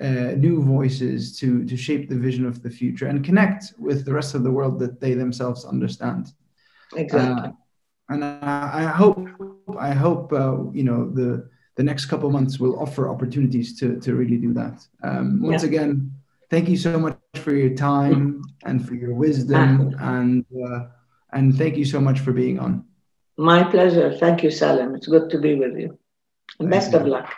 uh, 0.00 0.34
new 0.36 0.62
voices 0.62 1.38
to, 1.38 1.64
to 1.64 1.76
shape 1.76 2.08
the 2.08 2.16
vision 2.16 2.44
of 2.44 2.62
the 2.62 2.70
future 2.70 3.06
and 3.06 3.24
connect 3.24 3.72
with 3.78 4.04
the 4.04 4.12
rest 4.12 4.34
of 4.34 4.42
the 4.42 4.50
world 4.50 4.78
that 4.78 5.00
they 5.00 5.14
themselves 5.14 5.64
understand. 5.64 6.32
Exactly. 6.94 7.50
Uh, 7.50 7.52
and 8.10 8.24
I, 8.24 8.70
I, 8.72 8.82
hope, 8.84 9.26
I 9.78 9.92
hope, 9.92 10.32
uh, 10.32 10.70
you 10.72 10.84
know, 10.84 11.10
the 11.10 11.48
the 11.76 11.82
next 11.82 12.06
couple 12.06 12.30
months 12.30 12.60
will 12.60 12.78
offer 12.78 13.08
opportunities 13.08 13.78
to 13.80 13.98
to 14.00 14.14
really 14.14 14.36
do 14.36 14.52
that. 14.54 14.86
Um, 15.02 15.42
once 15.42 15.62
yeah. 15.62 15.68
again, 15.68 16.13
thank 16.54 16.68
you 16.68 16.76
so 16.76 17.00
much 17.00 17.18
for 17.34 17.52
your 17.52 17.74
time 17.74 18.40
and 18.64 18.86
for 18.86 18.94
your 18.94 19.12
wisdom 19.12 19.92
and 19.98 20.46
uh, 20.66 20.80
and 21.32 21.58
thank 21.58 21.76
you 21.76 21.84
so 21.84 22.00
much 22.00 22.20
for 22.20 22.32
being 22.32 22.60
on. 22.60 22.72
My 23.36 23.64
pleasure. 23.64 24.16
Thank 24.22 24.44
you, 24.44 24.50
Salem. 24.52 24.94
It's 24.94 25.08
good 25.08 25.28
to 25.30 25.38
be 25.46 25.56
with 25.56 25.74
you. 25.76 25.98
And 26.60 26.70
best 26.70 26.94
of 26.94 27.06
luck. 27.06 27.28